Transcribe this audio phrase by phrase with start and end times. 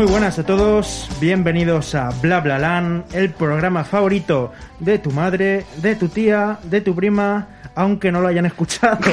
[0.00, 5.66] Muy buenas a todos, bienvenidos a Bla Bla Lan, el programa favorito de tu madre,
[5.76, 8.96] de tu tía, de tu prima, aunque no lo hayan escuchado.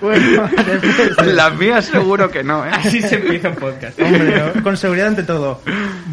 [0.00, 2.70] bueno, después de- Las mías seguro que no, ¿eh?
[2.72, 3.96] Así se empieza un podcast.
[4.00, 5.60] Hombre, con seguridad ante todo.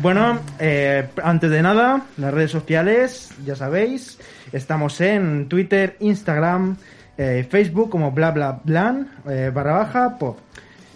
[0.04, 4.20] Bueno, eh, antes de nada, las redes sociales, ya sabéis,
[4.52, 6.78] estamos en Twitter, Instagram,
[7.18, 10.38] eh, Facebook como bla bla blan, eh, barra baja pop.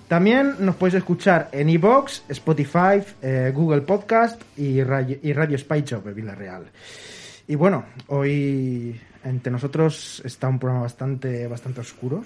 [0.08, 5.82] También nos podéis escuchar en iBox, Spotify, eh, Google Podcast y Radio, y Radio Spy
[5.82, 6.66] Shop de Villarreal.
[7.48, 12.24] Y bueno, hoy entre nosotros está un programa bastante, bastante oscuro,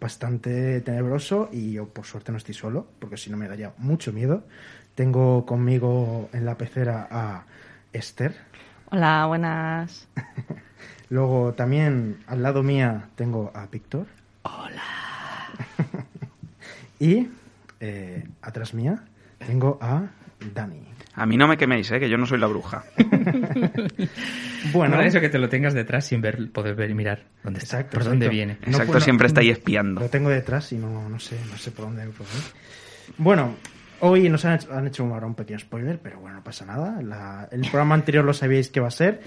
[0.00, 4.12] bastante tenebroso y yo por suerte no estoy solo, porque si no me daría mucho
[4.12, 4.44] miedo.
[4.94, 7.44] Tengo conmigo en la pecera a
[7.92, 8.34] Esther.
[8.90, 10.08] Hola, buenas.
[11.08, 14.06] Luego también al lado mía tengo a Víctor.
[14.42, 14.82] Hola.
[17.04, 17.28] y
[17.80, 19.02] eh, atrás mía
[19.44, 20.06] tengo a
[20.54, 20.82] Dani.
[21.14, 22.00] A mí no me queméis, ¿eh?
[22.00, 22.84] Que yo no soy la bruja.
[24.72, 27.58] Bueno, Bueno, eso que te lo tengas detrás sin ver, poder ver y mirar dónde
[27.58, 28.36] está, Exacto, por dónde exacto.
[28.36, 28.58] viene.
[28.64, 30.00] No, Exacto, pues, siempre no, está ahí espiando.
[30.00, 32.46] Lo tengo detrás y no, no sé, no sé por dónde por dónde.
[33.18, 33.56] Bueno,
[34.00, 37.02] hoy nos han hecho, han hecho ahora un pequeño spoiler, pero bueno, no pasa nada.
[37.02, 39.20] La- el programa anterior lo sabíais que va a ser.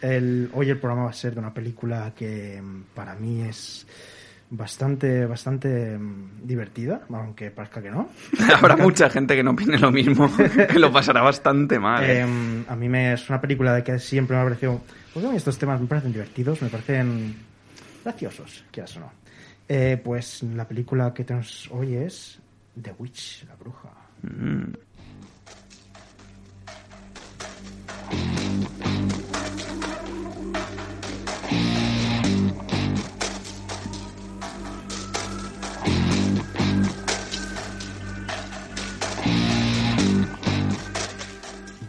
[0.00, 3.86] El, hoy el programa va a ser de una película que mm, para mí es
[4.50, 8.08] bastante, bastante mm, divertida, aunque parezca que no.
[8.56, 10.30] Habrá mucha gente que no opine lo mismo,
[10.68, 12.04] que lo pasará bastante mal.
[12.04, 12.20] ¿eh?
[12.20, 14.80] Eh, a mí me, es una película de que siempre me ha parecido.
[15.14, 17.34] Mí estos temas me parecen divertidos, me parecen
[18.04, 19.12] graciosos, quieras o no.
[19.68, 22.38] Eh, pues la película que tenemos hoy es
[22.80, 23.90] The Witch, la bruja.
[24.22, 24.74] Mm.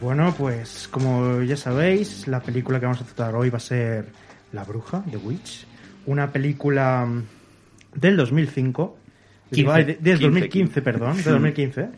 [0.08, 4.06] Bueno, pues como ya sabéis, la película que vamos a tratar hoy va a ser
[4.54, 5.68] La bruja, The Witch.
[6.06, 7.24] Una película mm,
[8.00, 8.98] del 2005.
[9.52, 11.90] Digo, ay, de- Desde 15, 2015, perdón, de 2015.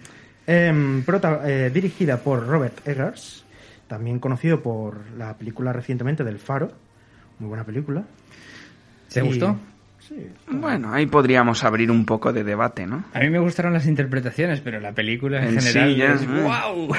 [0.48, 3.46] Em, prota- eh, dirigida por Robert Eggers,
[3.88, 6.72] también conocido por la película recientemente del Faro.
[7.38, 8.06] Muy buena película.
[9.14, 9.56] ¿Te Y- gustó?
[10.10, 10.28] Sí.
[10.50, 13.04] Bueno, ahí podríamos abrir un poco de debate, ¿no?
[13.14, 16.22] A mí me gustaron las interpretaciones, pero la película en, En sí, general ya, es
[16.24, 16.26] eh.
[16.26, 16.96] ¡wow!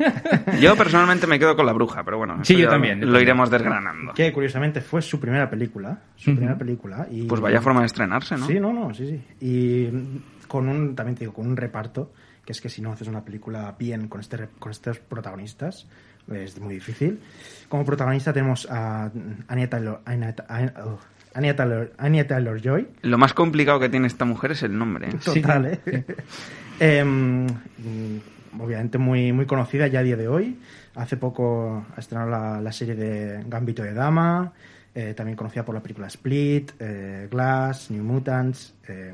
[0.60, 3.22] Yo personalmente me quedo con la bruja, pero bueno, Sí, yo también, yo Lo también.
[3.28, 4.14] iremos desgranando.
[4.14, 5.98] Que curiosamente fue su primera película.
[6.16, 7.06] Su primera película.
[7.10, 8.46] Y, Pues vaya forma de estrenarse, ¿no?
[8.46, 9.22] Sí, no, no, sí, sí.
[9.40, 9.88] Y
[10.48, 12.12] con un, también te digo, con un reparto,
[12.44, 15.86] que es que si no haces una película bien con, este, re- con estos protagonistas,
[16.32, 17.20] es muy difícil.
[17.68, 19.10] Como protagonista tenemos a
[19.48, 20.98] Anya Taylor, Anya, Anya- oh,
[21.34, 22.88] Anya Taylor, Anya Taylor-Joy.
[23.02, 25.08] Lo más complicado que tiene esta mujer es el nombre.
[25.08, 25.12] ¿eh?
[25.20, 26.04] Sí, Total, ¿eh?
[26.80, 30.58] Em, mm, obviamente muy, muy conocida ya a día de hoy.
[30.96, 34.52] Hace poco ha estrenado la, la serie de Gambito de Dama,
[34.94, 39.12] eh, también conocida por la película Split, eh, Glass, New Mutants, eh,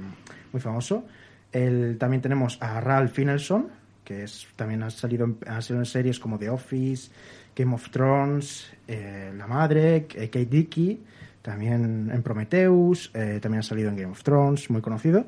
[0.52, 1.06] muy famoso.
[1.52, 3.68] El- también tenemos a Ralph Finelson,
[4.04, 7.10] que es, también ha salido, en, ha salido en series como The Office,
[7.56, 11.00] Game of Thrones, eh, La Madre, eh, Kate Dickey,
[11.42, 15.26] también en Prometheus, eh, también ha salido en Game of Thrones, muy conocido.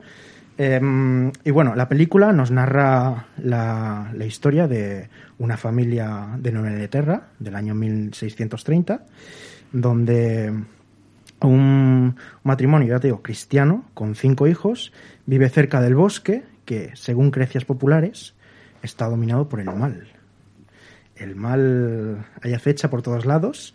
[0.59, 0.81] Eh,
[1.45, 5.09] y bueno, la película nos narra la, la historia de
[5.39, 9.07] una familia de Nueva Inglaterra del año 1630,
[9.73, 10.53] donde
[11.41, 14.93] un matrimonio, ya te digo, cristiano, con cinco hijos,
[15.27, 18.35] vive cerca del bosque que, según creencias populares,
[18.83, 20.07] está dominado por el mal.
[21.17, 23.75] El mal hay acecha por todos lados.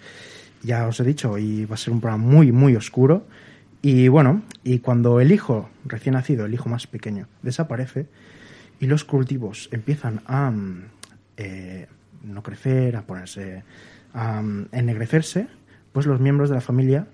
[0.63, 3.27] Ya os he dicho, hoy va a ser un programa muy, muy oscuro.
[3.81, 8.07] Y bueno, y cuando el hijo recién nacido, el hijo más pequeño, desaparece
[8.79, 10.83] y los cultivos empiezan a mm,
[11.37, 11.87] eh,
[12.23, 13.63] no crecer, a ponerse,
[14.13, 15.47] a mm, ennegrecerse,
[15.93, 17.07] pues los miembros de la familia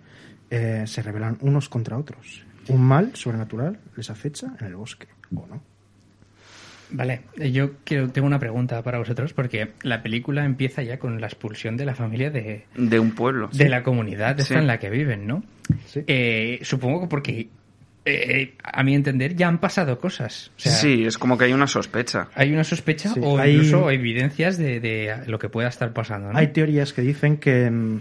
[0.49, 2.45] eh, se rebelan unos contra otros.
[2.69, 5.72] Un mal sobrenatural les acecha en el bosque, ¿o no?
[6.95, 11.19] Vale, eh, yo quiero, tengo una pregunta para vosotros, porque la película empieza ya con
[11.19, 13.49] la expulsión de la familia de, De un pueblo.
[13.51, 14.59] de la comunidad esta Sí.
[14.59, 15.43] en la que viven, ¿no?
[15.87, 16.01] Sí.
[16.07, 17.49] Eh, supongo que porque,
[18.05, 20.51] eh, a mi entender, ya han pasado cosas.
[20.57, 22.27] O sea, sí, es como que hay una sospecha.
[22.35, 26.31] Hay una sospecha Sí, o hay- incluso evidencias de, de lo que pueda estar pasando,
[26.31, 26.37] ¿no?
[26.37, 27.99] Hay teorías que dicen que, mm,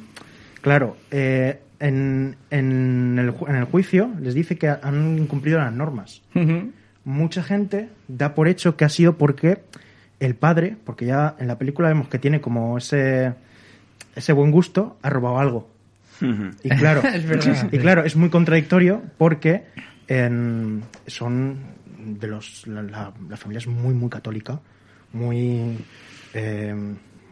[0.60, 5.72] claro, eh, en, en el, ju- en el juicio les dice que han incumplido las
[5.72, 6.22] normas.
[6.34, 6.72] Ujú.
[7.04, 9.62] Mucha gente da por hecho que ha sido porque
[10.20, 13.32] el padre, porque ya en la película vemos que tiene como ese,
[14.14, 15.69] ese buen gusto, ha robado algo.
[16.62, 19.64] Y claro, Es y claro, es muy contradictorio porque
[20.06, 21.56] en- son
[21.99, 24.60] de los la, la- la familia es muy muy católica,
[25.12, 25.78] muy
[26.34, 26.75] eh,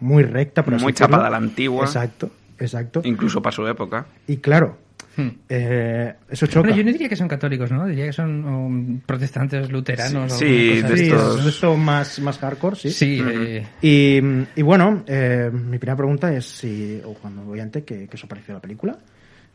[0.00, 1.84] muy recta, por Muy chapada a la antigua.
[1.84, 3.02] Exacto, exacto.
[3.04, 4.06] Incluso para su época.
[4.26, 4.78] Y claro,
[5.24, 5.38] Hmm.
[5.48, 6.60] eh, eso choca.
[6.60, 7.86] Bueno, yo no diría que son católicos, ¿no?
[7.86, 10.32] Diría que son um, protestantes luteranos.
[10.32, 10.96] o Sí, cosa de.
[10.96, 12.90] Sí, estos- es esto más, más hardcore, sí.
[12.90, 13.30] Sí, Ujú.
[13.32, 14.20] eh, Y,
[14.56, 18.24] y bueno, eh, mi primera pregunta es si, o cuando voy ante, ¿qué, qué os
[18.24, 18.98] ha parecido la película?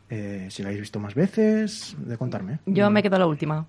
[0.08, 2.58] Eh, si la habéis visto más veces, de contarme.
[2.66, 3.66] Yo me quedo la última.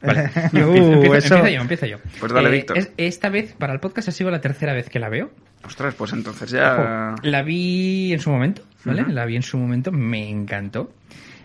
[0.00, 1.98] Vale, Uh, yo empiezo, empiezo- eso- empiezo yo, empiezo yo.
[2.20, 2.78] Pues dale, Eh, Víctor.
[2.78, 5.30] es- esta vez, para el podcast, ha sido la tercera vez que la veo.
[5.64, 7.16] Ostras, pues entonces ya...
[7.22, 9.02] La vi en su momento, ¿vale?
[9.02, 9.10] Ujú.
[9.10, 10.92] La vi en su momento, me encantó.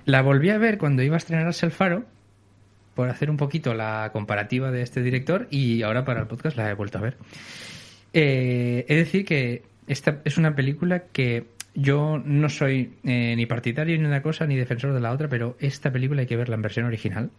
[0.05, 2.05] La volví a ver cuando iba a estrenarse El Faro,
[2.95, 6.69] por hacer un poquito la comparativa de este director, y ahora para el podcast la
[6.69, 7.17] he vuelto a ver.
[8.13, 13.45] Eh, he de decir que esta es una película que yo no soy eh, ni
[13.47, 16.55] partidario ni una cosa ni defensor de la otra, pero esta película hay que verla
[16.55, 17.31] en versión original.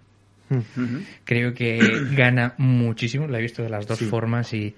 [0.50, 1.02] Ujú.
[1.24, 1.78] Creo que
[2.16, 4.06] gana muchísimo, la he visto de las dos Sí.
[4.06, 4.74] formas y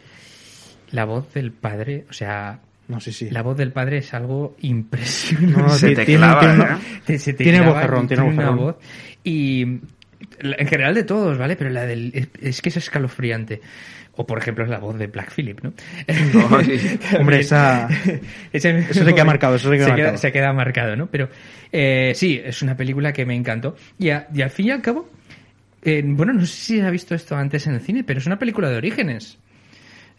[0.91, 3.31] la voz del padre, o sea, No, sí, sí.
[3.31, 5.61] la voz del padre es algo impresionante.
[5.61, 7.01] No, Se te tiene- clava, tiene ¿eh?
[7.05, 8.77] Te- se te Tiene clava, vocerrón, tiene una voz.
[9.25, 11.57] Y en general de todos, ¿vale?
[11.57, 12.13] Pero la del.
[12.15, 13.61] Es, es que es escalofriante.
[14.19, 15.75] O por ejemplo la voz de Black Phillip, ¿no?
[16.09, 16.99] Ay.
[17.19, 17.87] Hombre, esa-
[18.53, 20.17] Ese- eso se queda marcado, eso se queda marcado.
[20.17, 21.07] se queda marcado, ¿no?
[21.09, 21.29] Pero
[21.73, 23.77] eh, sí, es una película que me encantó.
[23.99, 25.09] Y, a- y al fin y al cabo,
[25.83, 28.39] eh, bueno, no sé si ha visto esto antes en el cine, pero es una
[28.39, 29.39] película de orígenes.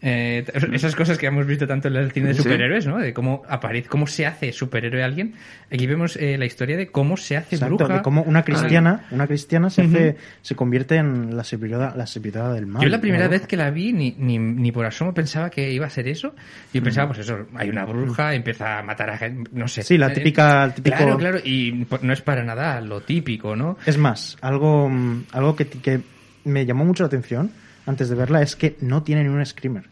[0.00, 2.98] Eh, esas cosas que hemos visto tanto en el cine de superhéroes, ¿no?
[2.98, 5.34] De cómo aparece, cómo se hace superhéroe alguien.
[5.72, 7.94] Aquí vemos eh, la historia de cómo se hace Exacto, bruja.
[7.94, 12.52] de cómo una cristiana, una cristiana se hace, se convierte en la servidora, la servidora
[12.52, 12.80] del mal.
[12.80, 13.30] Yo la primera ¿no?
[13.30, 16.32] vez que la vi, ni, ni, ni por asomo pensaba que iba a ser eso.
[16.72, 19.82] Yo pensaba, pues eso, hay una bruja, empieza a matar a gente, no sé.
[19.82, 23.00] Sí, la Eh, típica- el típico- Claro, claro, y pues, no es para nada lo
[23.00, 23.76] típico, ¿no?
[23.84, 26.00] Es más, algo, mm, algo que, que
[26.44, 27.50] me llamó mucho la atención
[27.88, 29.84] antes de verla es que no tiene ni un screamer.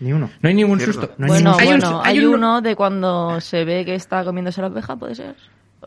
[0.00, 0.30] Ni uno.
[0.40, 1.14] No hay ningún susto.
[1.18, 3.84] No hay bueno, ningún- Hay un- bueno, hay hay, un- uno de cuando se ve
[3.84, 5.34] que está comiéndose la oveja, ¿puede ser?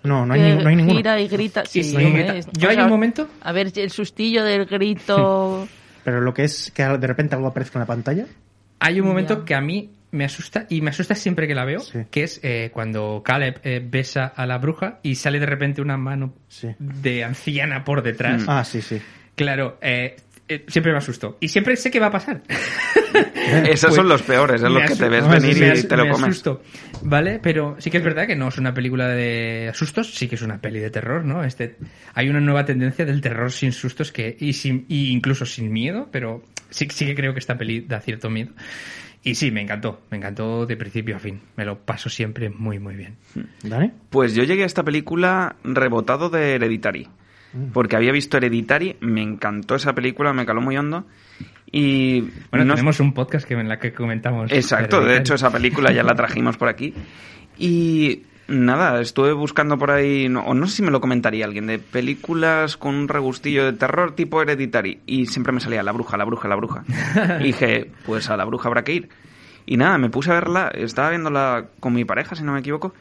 [0.04, 0.98] No, no hay, que ni- no hay ninguno.
[0.98, 1.66] gira y grita.
[1.66, 2.36] Sí, Sí, grita.
[2.36, 5.68] es- Yo o hay un momento- A ver, el sustillo del grito...
[6.04, 8.26] Pero lo que es que de repente algo aparezca en la pantalla.
[8.80, 9.46] Hay un momento Ya.
[9.46, 12.00] que a mí me asusta, y me asusta siempre que la veo, Sí.
[12.10, 15.98] que es eh, cuando Caleb eh, besa a la bruja y sale de repente una
[15.98, 16.70] mano Sí.
[16.80, 18.44] de anciana por detrás.
[18.48, 19.02] Ah, sí, sí.
[19.36, 20.16] Claro, eh,
[20.48, 21.38] eh, siempre me asusto.
[21.40, 22.42] Y siempre sé qué va a pasar.
[23.68, 25.84] Esos Pues, son los peores, es me lo que te ves no, venir me y
[25.84, 26.30] te lo me comes.
[26.30, 26.62] asusto,
[27.04, 27.40] ¿vale?
[27.42, 30.42] Pero sí que es verdad que no es una película de sustos, sí que es
[30.42, 31.44] una peli de terror, ¿no?
[31.44, 31.78] Este,
[32.14, 36.10] hay una nueva tendencia del terror sin sustos que y, sin, y incluso sin miedo,
[36.12, 38.52] pero sí, sí que creo que esta peli da cierto miedo.
[39.24, 41.42] Y sí, me encantó, me encantó de principio a fin.
[41.58, 43.18] Me lo paso siempre muy, muy bien.
[43.64, 43.92] ¿Vale?
[44.10, 47.10] Pues yo llegué a esta película rebotado de Hereditary.
[47.58, 47.72] Mm.
[47.72, 51.06] Porque había visto Hereditary, me encantó esa película, me caló muy hondo.
[51.72, 52.22] Y.
[52.52, 54.52] Bueno, no- tenemos un podcast que, en la que comentamos.
[54.52, 55.22] Exacto, de Hereditary.
[55.22, 56.94] hecho esa película ya la trajimos por aquí.
[57.58, 61.68] Y nada, estuve buscando por ahí, no, o no sé si me lo comentaría alguien,
[61.68, 65.00] de películas con un regustillo de terror tipo Hereditary.
[65.06, 66.84] Y siempre me salía la bruja, la bruja, la bruja.
[67.42, 69.10] Y dije, pues a la bruja habrá que ir.
[69.66, 72.94] Y nada, me puse a verla, estaba viéndola con mi pareja, si no me equivoco.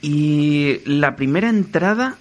[0.00, 2.16] Y la primera entrada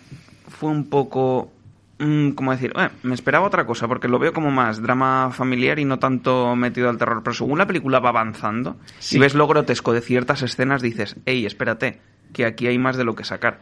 [0.57, 1.51] fue un poco...
[1.99, 5.79] mm, como decir, "Eh, me esperaba otra cosa, porque lo veo como más drama familiar
[5.79, 7.21] y no tanto metido al terror.
[7.23, 11.45] Pero según la película va avanzando, si ves lo grotesco de ciertas escenas, dices, hey,
[11.45, 11.99] espérate,
[12.33, 13.59] que aquí hay más de lo que sacar.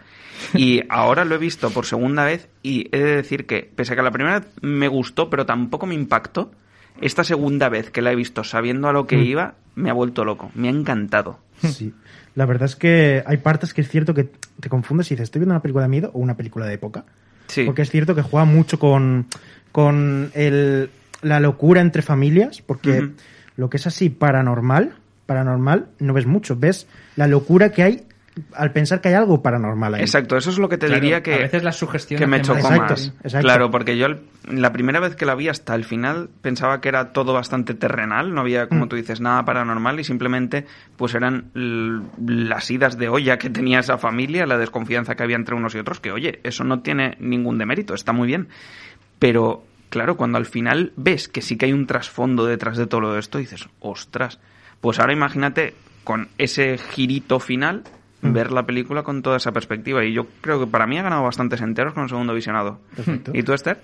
[0.53, 3.95] Y ahora lo he visto por segunda vez y he de decir que, pese a
[3.95, 6.51] que la primera vez me gustó, pero tampoco me impactó,
[7.01, 9.23] esta segunda vez que la he visto sabiendo a lo que Mm.
[9.23, 10.51] iba, me ha vuelto loco.
[10.55, 11.39] Me ha encantado.
[11.69, 11.93] Sí.
[12.35, 15.39] La verdad es que hay partes que es cierto que te confundes y dices, ¿estoy
[15.39, 17.05] viendo una película de miedo o una película de época?
[17.47, 17.65] Sí.
[17.65, 19.27] Porque es cierto que juega mucho con,
[19.71, 20.89] con el,
[21.21, 23.09] la locura entre familias, porque
[23.57, 24.93] lo que es así paranormal,
[25.25, 26.55] paranormal, no ves mucho.
[26.55, 28.05] Ves la locura que hay
[28.53, 30.01] al pensar que hay algo paranormal ahí.
[30.01, 32.41] Exacto, eso es lo que te Claro, diría que, a veces la sugestión que me
[32.41, 33.13] chocó más Exacto, más.
[33.23, 33.47] exacto.
[33.47, 34.07] Claro, porque yo
[34.49, 38.33] la primera vez que la vi hasta el final pensaba que era todo bastante terrenal,
[38.33, 38.89] no había, como Mm.
[38.89, 40.65] tú dices, nada paranormal y simplemente
[40.97, 41.51] pues eran
[42.17, 45.79] las idas de olla que tenía esa familia, la desconfianza que había entre unos y
[45.79, 48.47] otros, que oye, eso no tiene ningún demérito, está muy bien.
[49.19, 53.17] Pero claro, cuando al final ves que sí que hay un trasfondo detrás de todo
[53.17, 54.39] esto, dices, ostras,
[54.79, 57.83] pues ahora imagínate con ese girito final
[58.21, 58.33] Mm.
[58.33, 61.23] ver la película con toda esa perspectiva y yo creo que para mí ha ganado
[61.23, 62.79] bastantes enteros con el segundo visionado.
[62.95, 63.31] Perfecto.
[63.33, 63.81] ¿Y tú, Esther?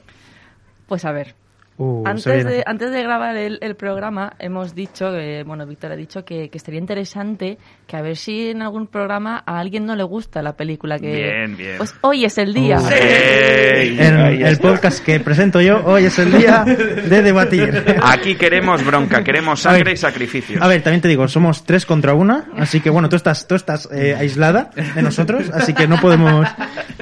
[0.88, 1.36] Pues a ver,
[1.80, 5.96] Uh, Antes de, antes de grabar el, el programa hemos dicho, que, bueno, Víctor ha
[5.96, 9.96] dicho que, que estaría interesante que a ver si en algún programa a alguien no
[9.96, 11.14] le gusta la película que...
[11.14, 11.78] Bien, bien.
[11.78, 12.80] Pues hoy es el día.
[12.80, 12.88] Uh.
[12.92, 17.86] El podcast que presento yo, hoy es el día de debatir.
[18.02, 20.62] Aquí queremos bronca, queremos ver, sangre y sacrificios.
[20.62, 23.56] A ver, también te digo, somos tres contra una, así que bueno, tú estás, tú
[23.56, 26.48] estás eh, aislada de nosotros, así que no podemos...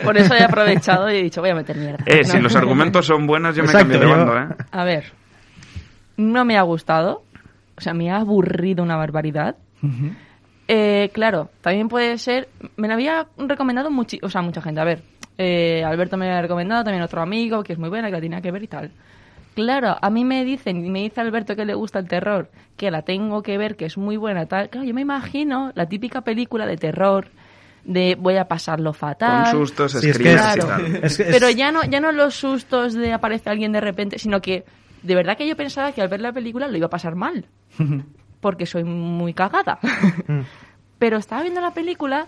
[0.04, 2.04] Por eso he aprovechado y he dicho, voy a meter mierda.
[2.06, 2.32] Eh, No.
[2.32, 4.48] si los argumentos son buenos, yo me cambio de bando, ¿eh?
[4.72, 5.14] A ver,
[6.18, 7.24] no me ha gustado,
[7.78, 9.56] o sea, me ha aburrido una barbaridad.
[10.68, 14.82] Eh, claro, también puede ser, me la había recomendado muchi o sea, mucha gente.
[14.82, 15.04] A ver,
[15.38, 18.22] eh, Alberto me la había recomendado, también otro amigo, que es muy buena, que la
[18.22, 18.92] tenía que ver y tal.
[19.54, 22.92] Claro, a mí me dicen, y me dice Alberto que le gusta el terror, que
[22.92, 24.70] la tengo que ver, que es muy buena, tal.
[24.70, 27.28] Claro, yo me imagino la típica película de terror,
[27.86, 29.44] de voy a pasarlo fatal.
[29.52, 30.68] Con sustos, Sí, es que Claro.
[31.04, 34.66] es- Pero ya no, ya no los sustos de aparece alguien de repente, sino que
[35.04, 37.46] de verdad que yo pensaba que al ver la película lo iba a pasar mal.
[38.42, 39.80] Porque soy muy cagada.
[40.28, 40.42] Mm.
[41.00, 42.26] Pero estaba viendo la película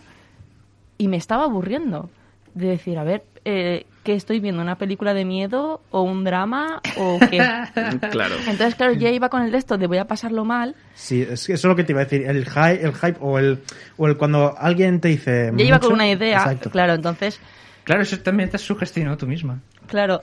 [0.97, 2.09] y me estaba aburriendo.
[2.57, 4.61] De decir, a ver, eh, ¿qué estoy viendo?
[4.61, 7.37] ¿Una película de miedo o un drama o qué?
[8.11, 8.35] Claro.
[8.39, 10.75] Entonces, claro, ya iba con el de esto de voy a pasarlo mal.
[10.95, 13.17] Sí, es que eso es lo que te iba a decir, el hype, el hype
[13.21, 13.59] o el,
[13.97, 15.51] o el cuando alguien te dice...
[15.55, 16.71] Ya iba con una idea, Exacto.
[16.71, 17.39] claro, entonces
[17.87, 19.61] Claro, eso también te has sugestionado tú misma.
[19.85, 20.21] Claro.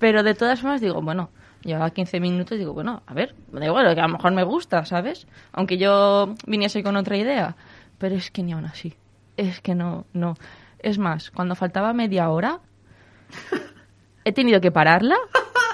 [0.00, 1.30] Pero de todas formas digo, bueno,
[1.62, 4.42] llevaba 15 minutos y digo, bueno, a ver, da igual, que a lo mejor me
[4.42, 5.28] gusta, ¿sabes?
[5.52, 7.54] Aunque yo viniese con otra idea.
[7.98, 8.94] Pero es que ni aún así.
[9.36, 10.36] Es que no, no.
[10.82, 12.58] Es más, cuando faltaba media hora,
[14.24, 15.16] he tenido que pararla,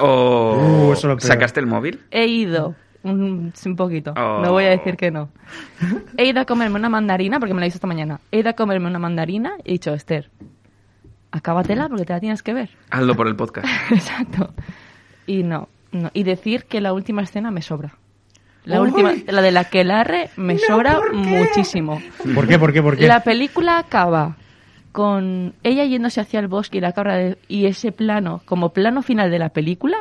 [0.01, 1.29] O Uh, eso lo creo.
[1.29, 2.01] sacaste el móvil.
[2.11, 4.41] he ido un, un poquito, Oh.
[4.43, 5.31] no voy a decir que no.
[6.17, 8.21] He ido a comerme una mandarina, porque me la hice esta mañana.
[8.33, 10.31] He ido a comerme una mandarina y he dicho, Esther,
[11.31, 12.71] acábatela porque te la tienes que ver.
[12.91, 13.67] Hazlo por el podcast.
[13.91, 14.53] Exacto.
[15.27, 16.11] Y no, no.
[16.13, 17.95] Y decir que la última escena me sobra.
[18.65, 22.03] La última, la de la que larre me sobra muchísimo.
[22.35, 22.59] ¿Por qué?
[22.59, 22.83] ¿Por qué?
[22.83, 23.07] ¿Por qué?
[23.07, 24.37] La película acaba
[24.97, 29.03] con ella yéndose hacia el bosque y la cabra de- y ese plano como plano
[29.03, 29.99] final de la película.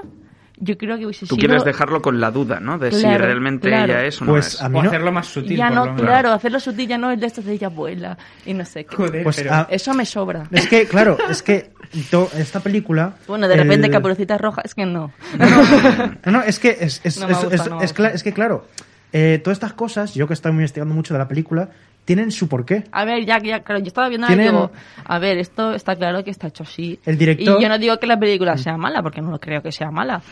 [0.58, 2.78] Yo creo que hubiese Tú sido quieres dejarlo con la duda, ¿no?
[2.80, 3.92] De si Claro, realmente claro.
[3.92, 4.62] ella es o no Pues es.
[4.62, 4.88] a mí O no...
[4.88, 7.68] hacerlo más sutil, ya no, claro, hacerlo sutil ya no es de estos de ella
[7.68, 8.96] abuela y no sé qué.
[8.96, 9.54] Joder, Pues pero...
[9.54, 10.48] a- Eso me sobra.
[10.52, 11.72] Es que, claro, es que
[12.10, 13.16] to- esta película...
[13.28, 15.12] Bueno, de repente el- Caperucita Roja, es que no.
[16.26, 18.66] No, no, es que es, es, No gusta, es- no es que claro,
[19.12, 21.68] eh, todas estas cosas, yo que estoy investigando mucho de la película,
[22.06, 22.84] tienen su porqué.
[22.92, 24.70] A ver, ya, ya, claro, yo estaba viendo Tienen-
[25.06, 27.00] a ver, esto está claro que está hecho así.
[27.06, 29.62] El director- Y yo no digo que la película sea mala, porque no lo creo
[29.62, 30.22] que sea mala.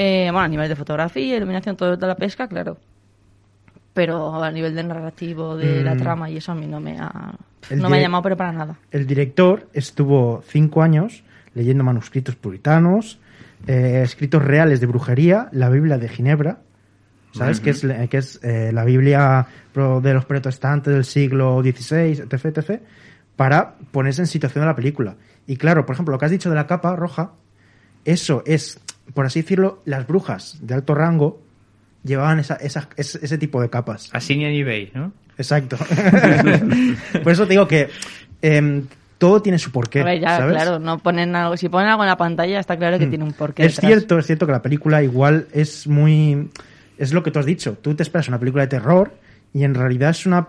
[0.00, 2.76] Eh, bueno, a nivel de fotografía, iluminación, todo de la pesca, claro.
[3.94, 5.98] Pero a nivel de narrativo, de la Mm.
[5.98, 7.32] trama y eso a mí no me ha,
[7.68, 8.76] El no me ha llamado pero para nada.
[8.92, 11.24] El director estuvo cinco años
[11.54, 13.18] leyendo manuscritos puritanos,
[13.66, 16.58] eh, escritos reales de brujería, la Biblia de Ginebra,
[17.38, 17.60] ¿sabes?
[17.60, 22.22] Que es, la- que es eh, la Biblia pro- de los protestantes del siglo XVI,
[22.30, 22.80] etc, etc,
[23.36, 25.16] para ponerse en situación de la película.
[25.46, 27.32] Y claro, por ejemplo, lo que has dicho de la capa roja,
[28.04, 28.80] eso es,
[29.14, 31.40] por así decirlo, las brujas de alto rango
[32.04, 34.10] llevaban esa, esa- ese, ese tipo de capas.
[34.12, 35.12] Así ni en eBay, ¿no?
[35.38, 35.76] Exacto.
[37.22, 37.88] por eso te digo que
[38.42, 38.84] em,
[39.18, 40.00] todo tiene su porqué.
[40.00, 40.54] a ver, ya, ¿sabes?
[40.54, 43.32] claro, no ponen algo, si ponen algo en la pantalla está claro que tiene un
[43.32, 43.64] porqué.
[43.64, 43.88] Es detrás.
[43.90, 46.50] cierto, es cierto que la película igual es muy...
[46.98, 47.78] Es lo que tú has dicho.
[47.80, 49.12] Tú te esperas una película de terror
[49.54, 50.48] y en realidad es una,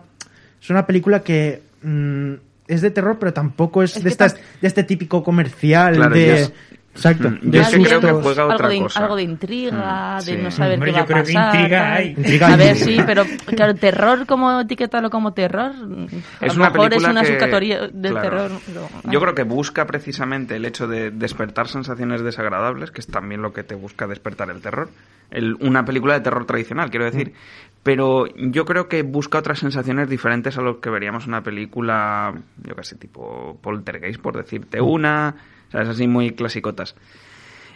[0.62, 2.34] es una película que mm,
[2.68, 6.42] es de terror, pero tampoco es, Es de, estas, de este típico comercial Claro, de...
[6.42, 6.54] es-
[7.00, 7.30] Exacto.
[7.30, 9.00] Mm, de yo que creo que juega algo otra de, cosa.
[9.02, 10.38] algo de intriga, Mm, de sí.
[10.44, 11.56] no saber Hombre, qué va yo a creo que pasar.
[11.56, 12.10] intriga hay.
[12.10, 12.58] Intriga a hay.
[12.58, 13.24] ver, sí, pero
[13.56, 17.28] claro, terror como etiquetarlo como terror, a Es lo una mejor es película una que-
[17.28, 18.22] subcategoría del claro.
[18.30, 18.52] terror.
[18.66, 23.42] pero- Yo creo que busca precisamente el hecho de despertar sensaciones desagradables, que es también
[23.42, 24.90] lo que te busca despertar el terror.
[25.32, 27.34] El- una película de terror tradicional, quiero decir.
[27.82, 32.34] Pero yo creo que busca otras sensaciones diferentes a lo que veríamos en una película,
[32.64, 35.36] yo casi tipo Poltergeist, por decirte una,
[35.72, 35.90] ¿sabes?
[35.90, 36.96] Así muy clasicotas.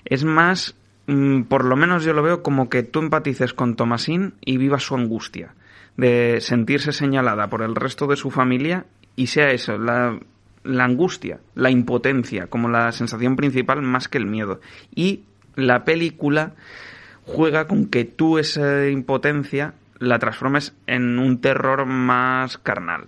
[0.05, 0.75] Es más,
[1.07, 4.83] mm, por lo menos yo lo veo como que tú empatices con Thomasine y vivas
[4.83, 5.53] su angustia
[5.97, 8.85] de sentirse señalada por el resto de su familia
[9.15, 10.19] y sea eso, la,
[10.63, 14.59] la angustia, la impotencia como la sensación principal más que el miedo.
[14.95, 15.23] Y
[15.55, 16.53] la película
[17.25, 23.07] juega con que tú esa impotencia la transformes en un terror más carnal.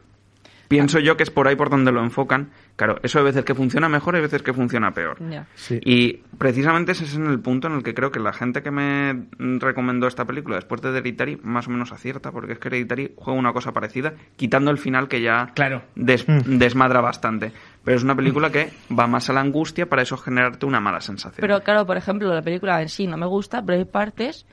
[0.67, 2.51] Pienso yo que es por ahí por donde lo enfocan.
[2.75, 5.17] Claro, eso hay veces que funciona mejor y hay veces que funciona peor.
[5.53, 5.79] Sí.
[5.81, 8.69] Y precisamente ese es en el punto en el que creo que la gente que
[8.71, 9.27] me
[9.59, 13.39] recomendó esta película después de Hereditary más o menos acierta, porque es que Hereditary juega
[13.39, 15.83] una cosa parecida, quitando el final que ya Claro.
[15.95, 16.57] des- Mm.
[16.57, 17.53] desmadra bastante.
[17.83, 20.99] Pero es una película que va más a la angustia para eso generarte una mala
[20.99, 21.39] sensación.
[21.39, 24.45] Pero claro, por ejemplo, la película en sí no me gusta, pero hay partes.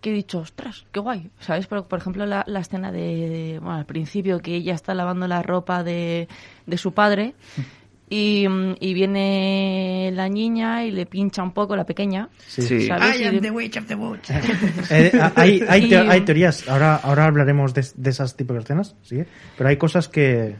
[0.00, 1.30] Que he dicho, ostras, qué guay.
[1.40, 1.66] ¿Sabes?
[1.66, 5.26] Por, por ejemplo, la, la escena de, de- bueno, al principio que ella está lavando
[5.26, 6.28] la ropa de,
[6.66, 7.34] de su padre
[8.10, 12.28] y, mm, y viene la niña y le pincha un poco la pequeña.
[12.46, 12.62] Sí.
[12.62, 12.86] Sí.
[12.86, 13.20] ¿sabes?
[13.20, 14.30] I am the witch of the woods.
[14.90, 18.94] Eh, hay, hay, te- hay teorías, ahora, ahora hablaremos de, de esas tipos de escenas,
[19.02, 19.22] ¿sí?
[19.56, 20.56] pero hay cosas que...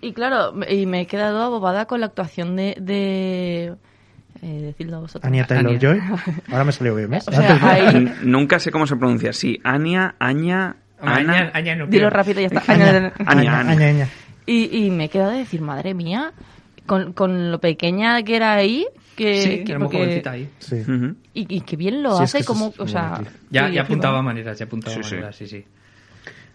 [0.00, 2.76] Y claro, me- y me he quedado abobada con la actuación de...
[2.80, 3.74] de
[4.44, 5.24] eh, decidlo vosotros.
[5.24, 5.78] Anya Taylor Anya.
[5.80, 6.00] Joy,
[6.52, 7.24] ahora me salió bien, ¿ves?
[7.28, 9.32] O sea, Nunca sé cómo se pronuncia.
[9.32, 11.16] Sí, Anya, Aña, Ana.
[11.16, 12.72] Aña, Aña no Dilo rápido y ya está.
[12.72, 13.70] Aña, Aña, Aña.
[13.72, 14.08] Aña, Aña.
[14.46, 16.32] Y, y me he quedado de decir, madre mía,
[16.86, 18.86] con, con lo pequeña que era ahí,
[19.16, 20.50] que, Sí, que- era muy porque- jovencita ahí.
[20.58, 20.76] Sí.
[21.32, 23.22] Y, y que bien lo Sí, es que hace, como, o sea...
[23.50, 25.64] Ya, ya apuntaba maneras, ya apuntaba maneras, sí, sí.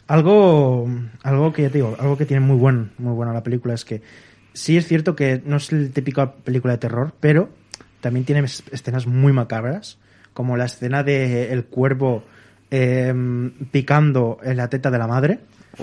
[0.07, 0.89] Algo,
[1.23, 3.85] algo que ya te digo, algo que tiene muy buen, muy buena la película es
[3.85, 4.01] que
[4.53, 7.49] sí es cierto que no es el típico película de terror, pero
[8.01, 9.97] también tiene es- escenas muy macabras,
[10.33, 12.23] como la escena de el cuervo
[12.71, 13.13] eh,
[13.71, 15.39] picando en la teta de la madre.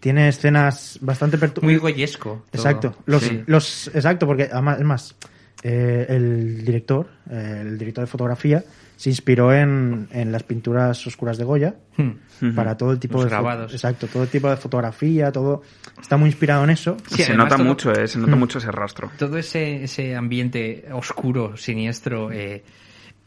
[0.00, 1.80] Tiene escenas bastante perturbadoras.
[1.82, 2.44] Muy goyesco.
[2.52, 3.42] Exacto, los, Sí.
[3.46, 5.16] los, exacto, porque además, es más,
[5.62, 8.62] eh, el director, eh, el director de fotografía,
[8.96, 12.56] se inspiró en, en las pinturas oscuras de Goya Hmm.
[12.56, 13.72] Para todo el tipo Los de grabados.
[13.72, 15.62] exacto, todo el tipo de fotografía, todo
[16.00, 16.96] está muy inspirado en eso.
[17.08, 19.12] Sí, se nota todo- mucho, eh, se nota mucho ese rastro.
[19.16, 22.64] todo ese, ese ambiente oscuro, siniestro, eh,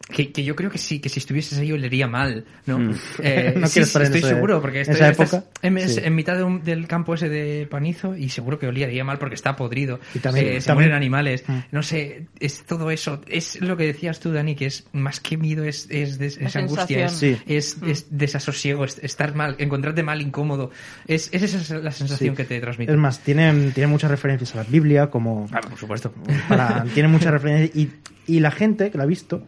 [0.09, 2.79] que, que yo creo que sí, que si estuvieses ahí olería mal, ¿no?
[2.79, 2.95] Mm.
[3.23, 5.49] Eh, No sí, quiero sí, estar en estoy ese- seguro, porque estoy, esa estás época.
[5.61, 5.99] en, Sí.
[6.03, 9.35] en mitad de un- del campo ese de Panizo y seguro que olería mal porque
[9.35, 11.57] está podrido, Y también- eh, se también- mueren animales, Mm.
[11.71, 15.35] no sé, es todo eso, es lo que decías tú, Dani, que es más que
[15.37, 17.11] miedo, es, es, des- es angustia, es.
[17.11, 17.37] Sí.
[17.45, 20.71] es, es desasosiego, es estar mal, encontrarte mal, incómodo,
[21.07, 22.37] es, es esa la sensación Sí.
[22.37, 22.91] que te transmite.
[22.93, 26.13] Es más, tiene, tiene muchas referencias a la Biblia, como Ah, por supuesto.
[26.47, 27.91] para- tiene muchas referencias y,
[28.25, 29.45] y la gente que la ha visto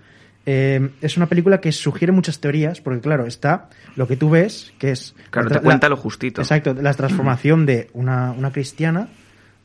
[0.51, 4.73] eh, es una película que sugiere muchas teorías, porque claro, está lo que tú ves,
[4.79, 5.13] que es...
[5.29, 6.41] Claro, la te cuenta la- lo justito.
[6.41, 9.09] Exacto, la transformación de una, una cristiana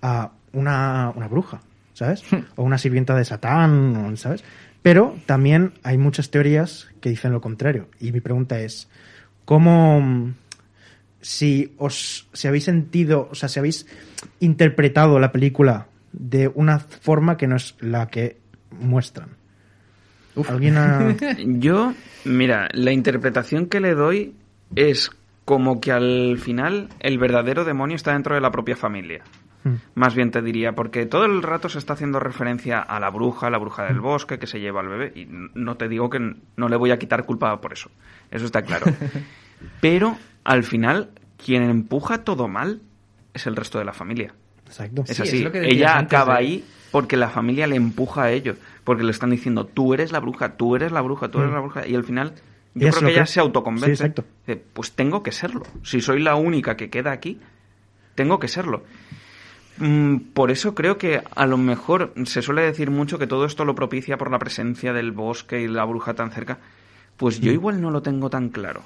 [0.03, 1.61] a una, una bruja,
[1.95, 2.23] ¿sabes?
[2.57, 4.45] O una sirvienta de Satán, ¿sabes?
[4.83, 7.89] Pero también hay muchas teorías que dicen lo contrario.
[8.01, 8.89] Y mi pregunta es,
[9.47, 10.35] ¿cómo...
[11.23, 13.87] Si os si habéis sentido, o sea, si habéis
[14.41, 18.37] interpretado la película de una forma que no es la que
[18.71, 19.31] muestran.
[20.49, 21.93] ¿Alguien ha- Yo,
[22.25, 24.35] mira, la interpretación que le doy
[24.75, 25.11] es
[25.45, 29.23] como que al final el verdadero demonio está dentro de la propia familia.
[29.63, 29.75] Hmm.
[29.95, 33.51] Más bien te diría, porque todo el rato se está haciendo referencia a la bruja,
[33.51, 36.19] la bruja del bosque que se lleva al bebé, y no te digo que
[36.57, 37.91] no le voy a quitar culpa por eso,
[38.31, 38.87] eso está claro.
[39.81, 41.11] Pero al final,
[41.43, 42.81] quien empuja todo mal
[43.33, 44.35] es el resto de la familia.
[44.67, 45.05] Exacto.
[45.07, 47.77] Es Sí, así, es lo que ella antes acaba de- ahí porque la familia le
[47.77, 51.29] empuja a ello, porque le están diciendo, tú eres la bruja, tú eres la bruja,
[51.29, 51.55] tú eres Mm.
[51.55, 52.35] la bruja, y al final
[52.75, 53.87] yo creo que ella se autoconvence.
[53.87, 54.25] Sí, exacto.
[54.47, 55.63] de, pues tengo que serlo.
[55.83, 57.41] Si soy la única que queda aquí,
[58.15, 58.85] tengo que serlo.
[59.79, 63.65] Mm, Por eso creo que a lo mejor se suele decir mucho que todo esto
[63.65, 66.59] lo propicia por la presencia del bosque y la bruja tan cerca.
[67.17, 68.83] Pues yo igual no lo tengo tan claro.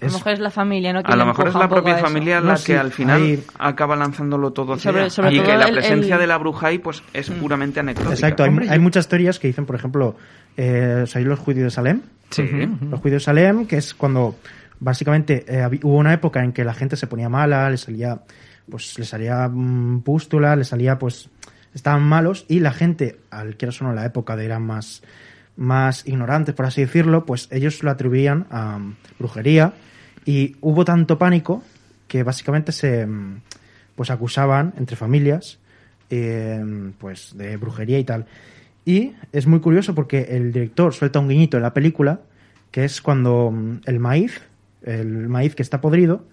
[0.00, 1.02] A lo mejor es la familia, ¿no?
[1.02, 3.96] Que A lo mejor es la propia familia No, la sí, que al final acaba
[3.96, 6.78] lanzándolo todo hacia Sobre- sobre y todo que la presencia el- de la bruja ahí
[6.78, 8.12] pues es puramente anecdótica.
[8.14, 10.16] Exacto, hay, Hombre, hay yo- muchas teorías que dicen, por ejemplo,
[10.56, 12.02] eh, ¿sabéis los juicios de Salem?
[12.30, 12.42] Sí.
[12.90, 14.36] Los juicios de Salem, que es cuando
[14.80, 18.20] básicamente eh, hubo una época en que la gente se ponía mala, le salía,
[18.70, 21.30] pues, le salía mm, pústula, le salía, pues,
[21.74, 25.02] estaban malos y la gente, al que no la época de eran más,
[25.56, 29.72] más ignorantes, por así decirlo, pues ellos lo atribuían a mm, brujería
[30.24, 31.62] y hubo tanto pánico
[32.08, 33.40] que básicamente se, mm,
[33.94, 35.58] pues, acusaban entre familias,
[36.10, 38.26] eh, pues, de brujería y tal.
[38.84, 42.20] Y es muy curioso porque el director suelta un guiñito en la película,
[42.70, 44.42] que es cuando mm, el maíz,
[44.82, 46.24] el maíz que está podrido,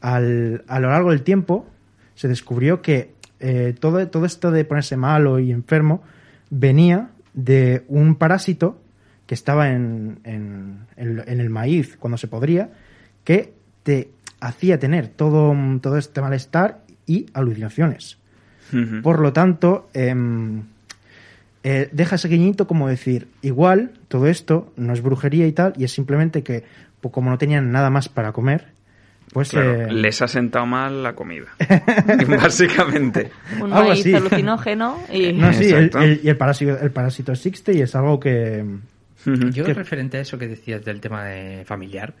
[0.00, 1.66] al, a lo largo del tiempo
[2.14, 6.02] se descubrió que eh, todo, todo esto de ponerse malo y enfermo
[6.50, 8.80] venía de un parásito
[9.26, 12.70] que estaba en, en, en- en el maíz cuando se podría,
[13.24, 18.18] que te hacía tener todo, todo este malestar y alucinaciones.
[19.02, 20.62] Por lo tanto, em,
[21.64, 25.84] eh, deja ese guiñito como decir, igual todo esto no es brujería y tal, y
[25.84, 26.64] es simplemente que,
[27.00, 28.71] pues, como no tenían nada más para comer,
[29.32, 31.46] Pues Claro, eh, les ha sentado mal la comida.
[32.42, 33.30] Básicamente.
[33.60, 34.14] Un Algo maíz así.
[34.14, 35.32] alucinógeno y...
[35.32, 36.00] no, sí, el, Exacto.
[36.00, 38.64] el- y el parásito, el parásito existe y es algo que...
[39.24, 39.72] Yo, ¿Qué?
[39.72, 42.12] referente a eso que decías del tema de familiar,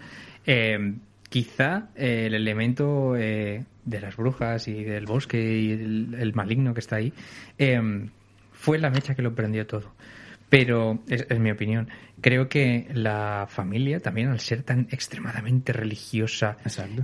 [0.46, 0.94] eh,
[1.28, 6.72] quizá eh, el elemento eh, de las brujas y del bosque y el, el maligno
[6.74, 7.12] que está ahí
[7.58, 8.08] eh,
[8.52, 9.92] fue la mecha que lo prendió todo.
[10.52, 11.88] Pero, es, es mi opinión,
[12.20, 16.58] creo que la familia también al ser tan extremadamente religiosa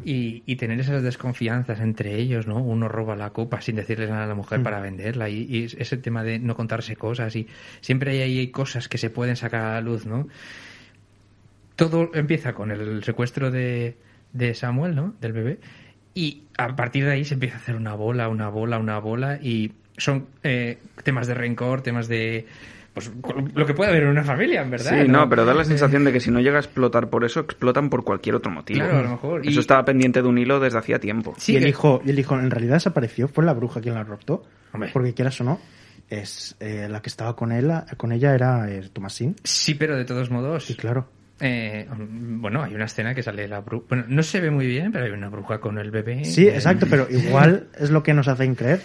[0.05, 2.59] y, y tener esas desconfianzas entre ellos, ¿no?
[2.59, 4.63] Uno roba la copa sin decirle nada a la mujer Mm.
[4.65, 7.47] para venderla y, y ese tema de no contarse cosas y
[7.81, 10.29] siempre hay ahí cosas que se pueden sacar a la luz, ¿no?
[11.75, 13.97] Todo empieza con el secuestro de,
[14.35, 15.15] de Samuel, ¿no?
[15.23, 15.59] Del bebé
[16.15, 19.39] y a partir de ahí se empieza a hacer una bola, una bola, una bola
[19.41, 22.45] y son eh, temas de rencor, temas de...
[23.23, 25.03] Pues lo que puede haber en una familia, en verdad.
[25.03, 27.41] Sí, no, pero da la sensación de que si no llega a explotar por eso,
[27.41, 28.81] explotan por cualquier otro motivo.
[28.81, 29.41] Claro, a lo mejor.
[29.47, 31.35] Eso Y- estaba pendiente de un hilo desde hacía tiempo.
[31.39, 33.95] Sí, y, el que- hijo, y el hijo en realidad desapareció, fue la bruja quien
[33.95, 34.45] la raptó.
[34.73, 34.91] Hombre.
[34.93, 35.61] Porque quieras o no,
[36.11, 39.37] es eh, la que estaba con él, con ella era eh, Tomasín.
[39.45, 40.65] Sí, pero de todos modos...
[40.67, 41.09] Sí, claro.
[41.41, 43.87] Eh, bueno, hay una escena que sale la bruja.
[43.91, 46.25] Bueno, no se ve muy bien, pero hay una bruja con el bebé.
[46.25, 48.81] Sí, Eh, exacto, pero igual es lo que nos hacen creer.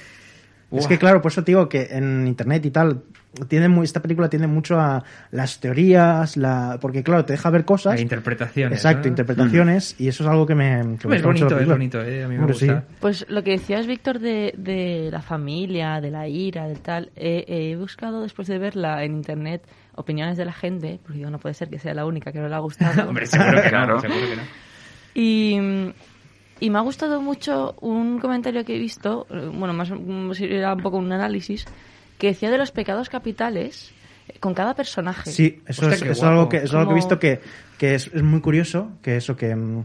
[0.79, 3.03] Es que claro, por eso te digo que en internet y tal,
[3.47, 7.65] tiene muy, esta película tiende mucho a las teorías, la, porque claro, te deja ver
[7.65, 7.93] cosas.
[7.93, 8.79] Hay interpretaciones.
[8.79, 9.07] Exacto, ¿no?
[9.09, 12.23] interpretaciones, y eso es algo que me, que me Es mucho bonito, es bonito, eh,
[12.23, 12.67] a mí me sí.
[12.67, 12.83] gusta.
[12.99, 17.45] Pues lo que decías, Víctor, de, de la familia, de la ira, del tal, eh,
[17.47, 19.63] he buscado después de verla en internet
[19.95, 22.47] opiniones de la gente, porque digo, no puede ser que sea la única que no
[22.47, 23.07] le ha gustado.
[23.09, 23.95] Hombre, seguro que Claro.
[23.95, 24.41] no, seguro que no.
[25.15, 25.93] Y,
[26.59, 30.73] y me ha gustado mucho un comentario que he visto, eh, bueno, más mm, era
[30.73, 31.65] un poco un análisis,
[32.17, 33.91] que decía de los pecados capitales
[34.27, 35.31] eh, con cada personaje.
[35.31, 37.19] Sí, eso, Hostia, es, eso es algo que, eso es algo que he Como- visto
[37.19, 37.41] que,
[37.77, 39.83] que es, es muy curioso, que eso que mm,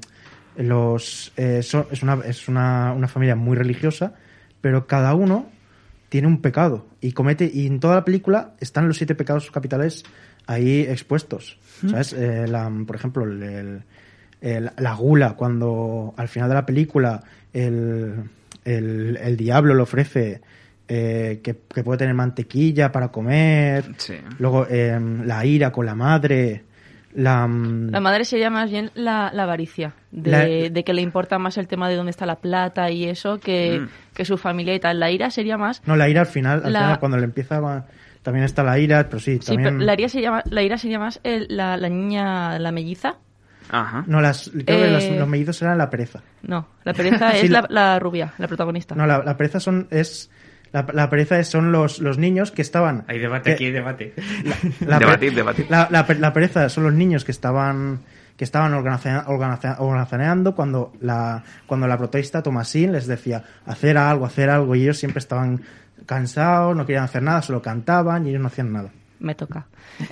[0.56, 4.14] los eh, son- es, una, es una, una familia muy religiosa,
[4.60, 5.46] pero cada uno
[6.08, 10.04] tiene un pecado y comete y en toda la película están los siete pecados capitales
[10.46, 12.12] ahí expuestos, ¿sabes?
[12.14, 13.82] Eh, la- por ejemplo, el- el-
[14.40, 17.22] el- la gula cuando al final de la película
[17.52, 18.14] el,
[18.64, 20.40] el, el diablo le ofrece
[20.88, 24.14] eh, que, que puede tener mantequilla para comer, Sí.
[24.38, 26.64] luego eh, la ira con la madre,
[27.14, 31.02] la, mm, La madre sería más bien la, la avaricia, de, La- de que le
[31.02, 33.88] importa más el tema de dónde está la plata y eso que, Mm.
[34.14, 34.98] que su familia y tal.
[35.00, 35.82] La ira sería más...
[35.86, 37.86] no la ira al final, al final cuando le empieza va-
[38.22, 40.98] también está la ira, pero sí, Sí, también pero la ira sería, la ira sería
[40.98, 43.16] más el- la, la niña, la melliza.
[43.70, 44.04] Ajá.
[44.06, 46.20] no las creo que las- Eh, los mellizos eran la pereza.
[46.42, 48.94] No, la pereza Sí, es la, rubia, la protagonista.
[48.94, 50.30] No, la, la pereza son es
[50.72, 54.14] la, la pereza son los, los niños que estaban Hay debate que- aquí, hay debate.
[54.86, 55.66] la, Debatir, debatir.
[55.70, 58.00] La, la, per- la pereza son los niños que estaban
[58.36, 64.74] que estaban organizaneando cuando la cuando la protagonista Tomasín les decía hacer algo, hacer algo
[64.76, 65.60] y ellos siempre estaban
[66.06, 68.90] cansados, no querían hacer nada, solo cantaban y ellos no hacían nada.
[69.20, 69.66] Me toca.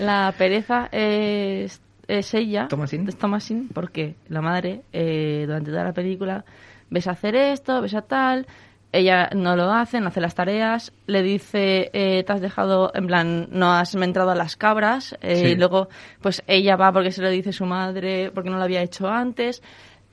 [0.00, 2.68] la pereza es, es ella.
[2.68, 3.08] Thomasin.
[3.08, 6.44] Es Thomasin, porque la madre, eh, durante toda la película,
[6.90, 8.46] ves a hacer esto, ves a tal.
[8.92, 10.92] Ella no lo hace, no hace las tareas.
[11.08, 15.16] Le dice, eh, te has dejado, en plan, no has entrado a las cabras.
[15.20, 15.44] eh, Sí.
[15.46, 15.88] Y luego,
[16.20, 19.62] pues ella va porque se lo dice su madre, porque no lo había hecho antes.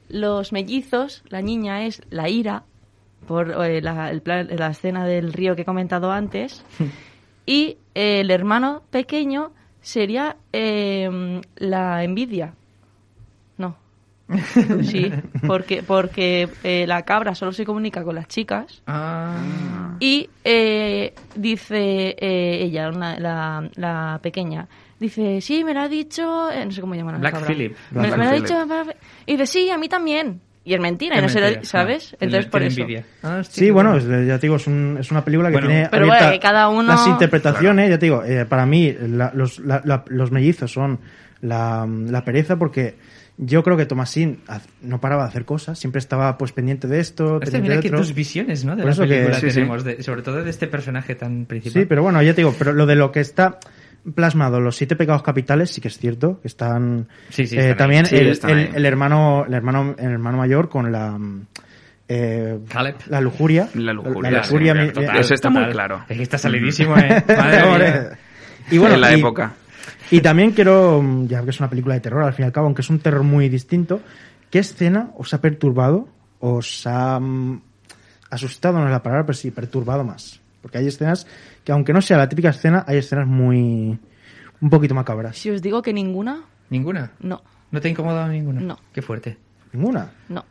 [0.10, 2.64] Los mellizos, la niña es la ira,
[3.28, 6.66] por eh, la, el plan- la escena del río que he comentado antes.
[7.46, 9.52] y eh, el hermano pequeño
[9.82, 12.54] sería eh, la envidia.
[13.58, 13.76] No.
[14.84, 15.12] Sí,
[15.48, 18.82] porque, porque eh, la cabra solo se comunica con las chicas.
[18.88, 19.96] Ah.
[20.00, 24.68] Y eh, dice eh, ella, una- la, la pequeña,
[25.00, 27.48] dice, sí, me lo ha dicho, eh, no sé cómo llaman a la Black cabra.
[27.48, 27.76] Phillip.
[27.92, 28.68] Me, Black me lo ha dicho,
[29.26, 30.42] y dice, sí, a mí también.
[30.64, 32.16] Y es mentira, Es no se lo- mentira, ¿sabes?
[32.20, 32.82] Entonces, por eso.
[32.82, 33.04] envidia.
[33.24, 35.88] Ah, Sí, bueno, es- ya te digo, es, un- es una película que Bueno, tiene
[35.90, 39.32] pero abierta bueno, que cada uno- las interpretaciones, ya te digo, eh, para mí la-
[39.34, 41.00] los, la- la- los mellizos son
[41.42, 42.96] la, la pereza porque
[43.38, 44.42] yo creo que Tomasín
[44.84, 47.90] no paraba de hacer cosas, siempre estaba pues pendiente de esto, Hostia, pendiente mira de
[47.90, 48.14] que otro.
[48.14, 48.76] visiones, ¿no?
[48.76, 49.54] De Por la que- Sí, sí.
[49.56, 51.82] tenemos, de- sobre todo de este personaje tan principal.
[51.82, 53.58] Sí, pero bueno, ya te digo, pero lo de lo que está
[54.16, 57.78] plasmado, los siete pecados capitales, sí que es cierto, que están, Sí, sí, eh, están
[57.78, 58.70] también Sí, el, están el- ahí.
[58.76, 61.46] el hermano, el hermano, el hermano mayor con la mm,
[62.08, 62.96] eh, Caleb.
[63.08, 66.04] la lujuria, La lujuria, la lujuria sí, mi- Total, Ese está muy claro.
[66.10, 67.24] Es que está salidísimo, ¿eh?
[67.38, 68.10] Madre.
[68.70, 69.54] Y bueno, en la y- época.
[70.10, 72.52] Y también quiero, mm, ya que es una película de terror, al fin y al
[72.52, 74.02] cabo, aunque es un terror muy distinto,
[74.50, 76.10] ¿qué escena os ha perturbado?
[76.40, 77.62] ¿Os ha mm,
[78.30, 80.42] asustado, no es la palabra, pero sí, perturbado más?
[80.62, 81.26] Porque hay escenas
[81.64, 83.98] que, aunque no sea la típica escena, hay escenas muy...
[84.62, 85.38] un poquito macabras.
[85.38, 87.12] Si os digo que ninguna, ¿Ninguna?
[87.20, 88.62] No, ¿No te ha incomodado ninguna?
[88.62, 88.80] No.
[88.94, 89.38] Qué fuerte.
[89.74, 90.12] Ninguna.
[90.30, 90.46] no.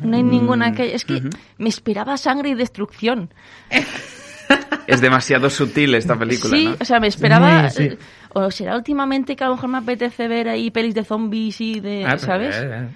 [0.00, 0.94] No hay ninguna que...
[0.94, 1.22] Es que
[1.58, 3.30] me esperaba sangre y destrucción.
[4.86, 6.76] Es demasiado sutil esta película, sí, ¿no?
[6.80, 7.68] o sea, me esperaba...
[7.70, 7.82] Sí.
[7.82, 7.98] eh,
[8.32, 11.80] O será últimamente que a lo mejor me apetece ver ahí pelis de zombies y
[11.80, 12.04] de...
[12.04, 12.56] Ah, pues, ¿Sabes?
[12.56, 12.88] eh, eh.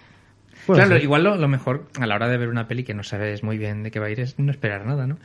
[0.67, 1.03] Claro, ser.
[1.03, 3.59] igual lo, lo mejor a la hora de ver una peli que no sabes muy
[3.59, 5.17] bien de qué va a ir es no esperar nada, ¿no?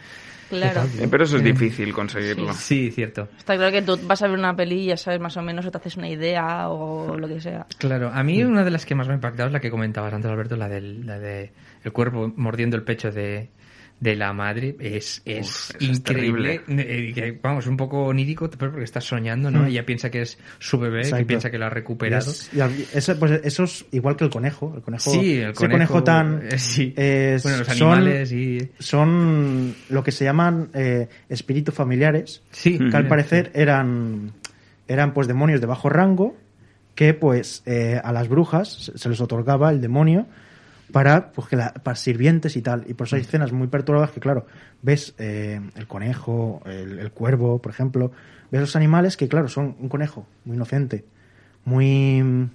[0.50, 0.82] Claro.
[1.00, 2.54] Eh, Pero eso es difícil conseguirlo.
[2.54, 3.28] Sí, cierto.
[3.38, 5.66] Está claro que tú vas a ver una peli y ya sabes más o menos
[5.66, 7.66] o te haces una idea o lo que sea.
[7.78, 10.14] Claro, a mí una de las que más me ha impactado es la que comentabas
[10.14, 11.52] antes, Alberto, la del la de
[11.84, 13.50] el cuerpo mordiendo el pecho de,
[14.00, 14.76] de la madre.
[14.80, 16.62] Es, es Uf, eso es increíble.
[16.68, 19.64] Eh, vamos, un poco onírico, pero porque estás soñando, ¿no?
[19.64, 19.68] Mm.
[19.68, 21.28] Ella piensa que es su bebé, que Exacto.
[21.28, 22.30] piensa que lo ha recuperado.
[22.30, 22.60] Es- y
[22.98, 24.74] eso, pues, eso es igual que el conejo.
[24.76, 26.42] El conejo Sí, el ese conejo, tan.
[26.46, 26.94] eh, sí.
[26.96, 28.70] es- Bueno, los son- animales y...
[28.80, 32.44] Son lo que se llaman eh, espíritus familiares.
[32.52, 34.34] Sí, que al parecer eran,
[34.88, 36.36] eran pues demonios de bajo rango
[36.96, 40.28] que pues eh, a las brujas se les otorgaba el demonio
[40.92, 44.12] para pues que la- para sirvientes y tal y por eso hay escenas muy perturbadas
[44.12, 44.46] que claro
[44.82, 48.12] ves eh, el conejo el, el cuervo por ejemplo
[48.52, 51.04] ves los animales que claro son un conejo muy inocente
[51.66, 52.50] muy mm,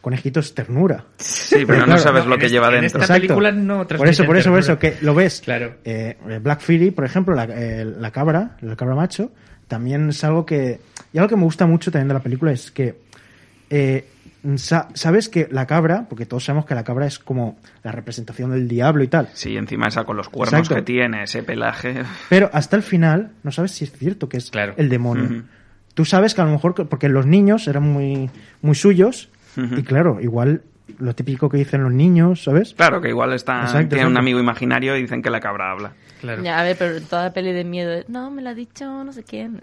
[0.00, 3.00] conejitos ternura Sí, pero no claro, sabes no, lo que este- lleva en dentro.
[3.00, 5.74] esta película no por eso por eso por eso que lo ves Claro.
[5.84, 9.32] eh, Black Fury, por ejemplo, la, eh, la cabra, la cabra macho,
[9.68, 10.78] también es algo que.
[11.12, 13.00] Y algo que me gusta mucho también de la película es que.
[13.70, 14.04] eh,
[14.56, 18.50] sa- Sabes que la cabra, porque todos sabemos que la cabra es como la representación
[18.52, 20.74] del diablo y tal, Sí, encima esa con los cuernos Exacto.
[20.76, 22.02] que tiene, ese pelaje.
[22.28, 24.74] pero hasta el final no sabes si es cierto que es Claro.
[24.76, 25.44] el demonio.
[25.94, 28.30] Tú sabes que a lo mejor, que- porque los niños eran muy,
[28.62, 30.62] muy suyos, y claro, igual
[30.98, 32.74] lo típico que dicen los niños, ¿sabes?
[32.74, 35.92] Claro, que igual está, Exacto, tiene un amigo imaginario y dicen que la cabra habla.
[36.20, 36.42] Claro.
[36.42, 39.22] Ya, a ver, pero toda peli de miedo, no, me lo ha dicho no sé
[39.22, 39.58] quién.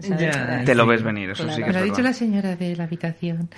[0.64, 1.62] Te lo ves venir, eso sí que.
[1.62, 3.48] Me es lo ha dicho la señora de la habitación.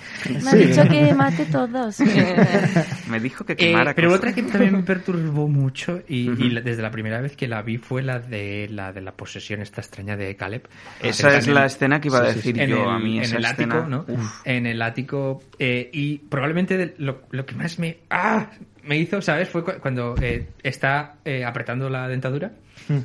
[0.43, 1.99] Me ha dicho que mate todos.
[3.09, 4.19] Me dijo que Eh, quemara pero cosas.
[4.19, 6.43] otra que también me perturbó mucho y, Ujú.
[6.43, 9.11] y la- desde la primera vez que la vi fue la de la de la
[9.13, 10.67] posesión esta extraña de Caleb.
[11.01, 13.17] Esa es la escena que iba a decir yo el- a mí.
[13.17, 14.05] en esa el escena, ático, ¿no?
[14.07, 14.41] uf.
[14.45, 18.47] En el ático eh, y probablemente de- lo, lo que más me ¡ah!
[18.83, 19.49] me hizo, ¿sabes?
[19.49, 22.51] Fue cu- cuando eh, está eh, apretando la dentadura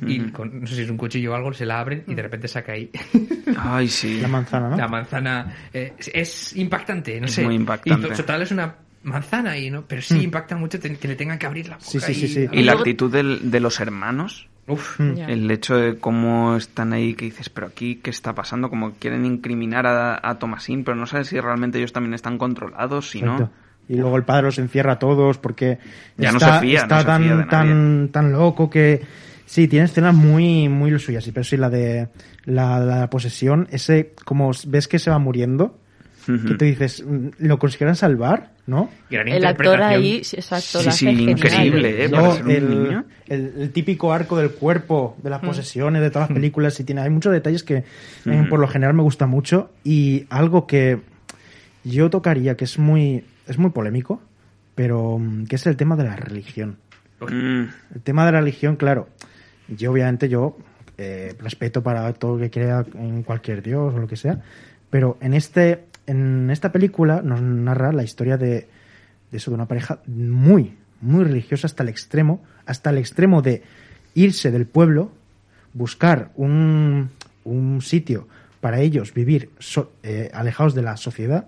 [0.05, 2.21] y con, no sé si es un cuchillo o algo se la abren y de
[2.21, 2.89] repente saca ahí
[3.57, 4.21] Ay, sí.
[4.21, 4.77] La manzana, ¿no?
[4.77, 5.53] la manzana.
[5.73, 7.43] eh, es, es impactante, no Es sé.
[7.43, 8.07] muy impactante.
[8.07, 9.83] Y total es una manzana ahí, ¿no?
[9.85, 11.85] Pero sí impacta mucho que le tengan que abrir la boca.
[11.89, 12.47] Sí, sí, sí, y- sí.
[12.53, 14.47] Y la actitud del- de los hermanos.
[14.65, 14.97] Uf.
[15.01, 15.17] Mm.
[15.27, 18.69] El hecho de cómo están ahí, que dices, pero aquí, ¿qué está pasando?
[18.69, 23.09] Como quieren incriminar a, a Thomasin, pero no sabes si realmente ellos también están controlados,
[23.09, 23.51] si no.
[23.89, 25.77] Y luego el padre los encierra a todos porque
[26.17, 29.01] Ya no está, se fía, está no se tan, fía de tan, tan loco que
[29.45, 31.23] sí, tiene escenas muy, muy lo suyas.
[31.23, 32.07] Sí, pero sí, la de
[32.45, 35.77] la, la posesión, ese, como ves que se va muriendo,
[36.27, 36.45] Ujú.
[36.47, 38.51] que te dices, mm, ¿lo consiguieran salvar?
[38.65, 38.89] ¿No?
[39.09, 42.07] Gran El actor ahí, sí, exacto, Sí, sí, increíble, ¿eh?
[42.07, 43.05] Ser un el, niño.
[43.27, 45.45] el- el típico arco del cuerpo, de las Mm.
[45.47, 47.83] posesiones, de todas las películas, y tiene, hay muchos detalles que
[48.25, 49.69] eh, por lo general me gusta mucho.
[49.83, 50.99] Y algo que
[51.83, 54.21] yo tocaría, que es muy, es muy polémico,
[54.75, 56.77] pero mm, que es el tema de la religión.
[57.21, 59.07] Mm, El tema de la religión, claro,
[59.67, 60.57] yo obviamente yo
[60.97, 64.41] eh, respeto para todo el que crea en cualquier dios o lo que sea,
[64.89, 68.67] pero en este en esta película nos narra la historia de,
[69.31, 73.63] de eso de una pareja muy muy religiosa hasta el extremo, hasta el extremo de
[74.15, 75.11] irse del pueblo,
[75.73, 77.09] buscar un,
[77.43, 78.27] un sitio
[78.61, 81.47] para ellos vivir so- eh, alejados de la sociedad,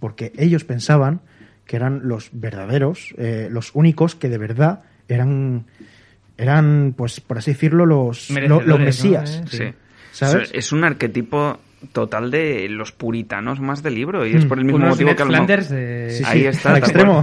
[0.00, 1.20] porque ellos pensaban
[1.70, 5.66] que eran los verdaderos, eh, los únicos que de verdad eran,
[6.36, 9.40] eran pues por así decirlo, los, lo- los mesías.
[9.44, 9.64] Eh, sí.
[10.10, 10.50] ¿Sabes?
[10.52, 11.60] Es- un arquetipo
[11.92, 14.48] total de los puritanos más del libro y es Mm.
[14.48, 16.10] por el mismo Unos motivo Ned que lo Flanders mejor- de...
[16.10, 17.22] Sí, Ahí está, al extremo.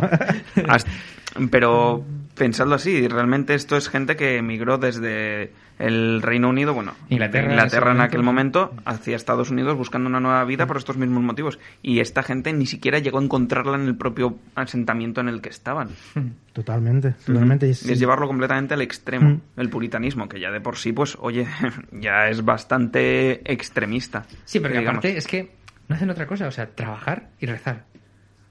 [1.51, 2.05] Pero
[2.37, 7.91] pensadlo así, realmente esto es gente que emigró desde el Reino Unido, bueno, Inglaterra, Inglaterra
[7.91, 8.73] en aquel momento.
[8.85, 11.59] hacia Estados Unidos buscando una nueva vida por estos mismos motivos.
[11.83, 15.49] Y esta gente ni siquiera llegó a encontrarla en el propio asentamiento en el que
[15.49, 15.89] estaban.
[16.53, 17.67] Totalmente, totalmente.
[17.67, 19.41] Y Es sí, llevarlo completamente al extremo, Mm.
[19.59, 21.45] el puritanismo, que ya de por sí, pues, oye,
[21.91, 24.25] ya es bastante extremista.
[24.45, 24.97] Sí, porque digamos.
[24.99, 25.51] aparte es que
[25.87, 27.85] no hacen otra cosa, o sea, trabajar y rezar.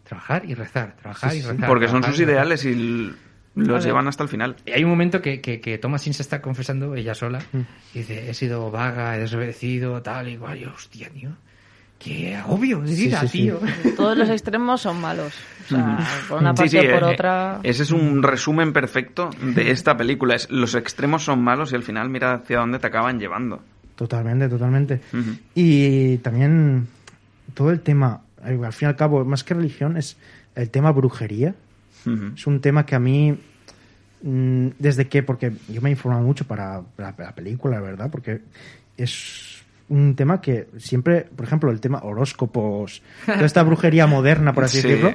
[0.05, 1.67] Trabajar y rezar, trabajar Sí, y rezar.
[1.69, 3.13] Porque son sus ideales y
[3.57, 3.85] los Vale.
[3.87, 4.55] llevan hasta el final.
[4.67, 7.61] Y hay un momento que, que, que Thomasin se está confesando ella sola Mm.
[7.95, 10.59] y dice, he sido vaga, he desobedecido, tal y cual.
[10.59, 11.31] Y yo, hostia, tío,
[11.99, 13.39] qué agobio de Sí, vida, sí, sí.
[13.45, 13.59] tío.
[13.97, 15.33] Todos los extremos son malos.
[15.65, 17.61] O sea, por una Sí, parte sí, o por eh, otra.
[17.63, 20.35] Ese es un resumen perfecto de esta película.
[20.35, 23.63] Es, los extremos son malos y al final mira hacia dónde te acaban llevando.
[23.97, 25.01] Totalmente, totalmente.
[25.55, 26.87] Y también
[27.55, 30.19] todo el tema al fin y al cabo, más que religión, es
[30.55, 31.55] el tema brujería.
[32.35, 33.37] Es un tema que a mí,
[34.23, 38.11] mm, desde que, porque yo me he informado mucho para la, la película, la verdad,
[38.11, 38.41] porque
[38.97, 44.65] es un tema que siempre, por ejemplo, el tema horóscopos, toda esta brujería moderna, por
[44.65, 44.89] así Sí.
[44.89, 45.15] decirlo,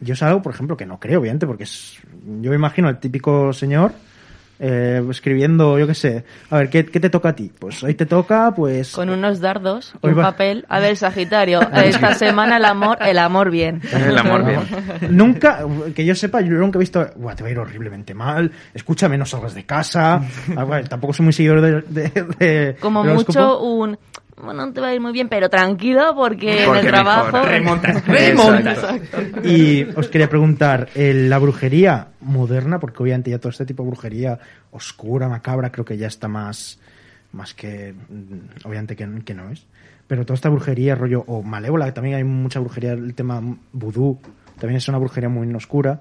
[0.00, 1.98] yo es algo, por ejemplo, que no creo, obviamente, porque es,
[2.42, 3.92] yo me imagino el típico señor
[4.60, 7.50] eh, escribiendo, yo qué sé, a ver, ¿qué, qué te toca a ti?
[7.58, 8.92] Pues hoy te toca, pues...
[8.92, 10.64] Con unos dardos y un va- papel.
[10.68, 13.80] A ver, Sagitario, esta semana el amor, el amor bien.
[13.92, 14.60] El amor bien.
[15.16, 15.60] Nunca,
[15.94, 19.18] que yo sepa, yo nunca he visto, "Buah, te va a ir horriblemente mal, escúchame,
[19.18, 20.20] no salgas de casa.
[20.56, 21.80] Ah, bueno, tampoco soy muy seguidor de...
[21.82, 23.98] de- de- Como mucho un...
[24.36, 27.42] Bueno, no te va a ir muy bien, pero tranquilo porque, en el trabajo...
[27.44, 28.06] remontas.
[28.06, 29.00] remontas.
[29.44, 33.90] Y os quería preguntar, eh, la brujería moderna, porque obviamente ya todo este tipo de
[33.90, 34.38] brujería
[34.72, 36.80] oscura, macabra, creo que ya está más,
[37.32, 39.66] más que, mm, obviamente que, que no es.
[40.06, 43.40] Pero toda esta brujería, rollo, o malévola, que también hay mucha brujería, el tema
[43.72, 44.18] vudú,
[44.58, 46.00] también es una brujería muy oscura.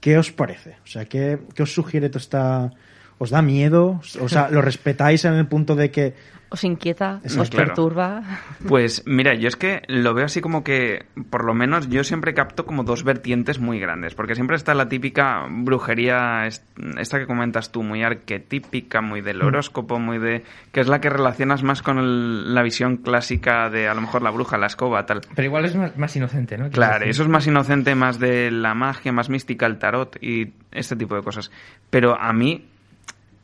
[0.00, 0.76] ¿Qué os parece?
[0.84, 2.70] O sea, ¿qué, qué os sugiere toda esta...
[3.18, 4.00] ¿Os da miedo?
[4.20, 6.14] O sea, ¿lo respetáis en el punto de que...
[6.52, 7.68] Os inquieta, os claro.
[7.68, 8.22] perturba.
[8.66, 12.34] Pues mira, yo es que lo veo así como que, por lo menos yo siempre
[12.34, 16.64] capto como dos vertientes muy grandes, porque siempre está la típica brujería, est-
[16.98, 20.42] esta que comentas tú, muy arquetípica, muy del horóscopo, muy de...
[20.72, 24.22] que es la que relacionas más con el- la visión clásica de a lo mejor
[24.22, 25.20] la bruja, la escoba, tal.
[25.34, 26.68] Pero igual es más, más inocente, ¿no?
[26.70, 30.96] Claro, eso es más inocente, más de la magia, más mística, el tarot y este
[30.96, 31.50] tipo de cosas.
[31.90, 32.66] Pero a mí,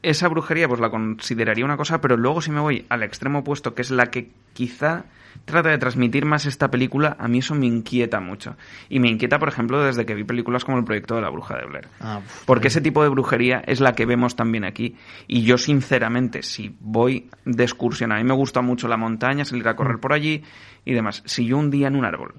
[0.03, 3.75] esa brujería pues la consideraría una cosa, pero luego si me voy al extremo opuesto,
[3.75, 5.05] que es la que quizá
[5.45, 8.57] trata de transmitir más esta película, a mí eso me inquieta mucho.
[8.89, 11.57] Y me inquieta, por ejemplo, desde que vi películas como El proyecto de la bruja
[11.57, 11.89] de Blair.
[12.01, 14.97] Ah, Porque ese tipo de brujería es la que vemos también aquí.
[15.27, 19.67] Y yo, sinceramente, si voy de excursión, a mí me gusta mucho la montaña, salir
[19.69, 20.43] a correr por allí
[20.87, 21.23] y demás.
[21.27, 22.35] Si yo un día en un árbol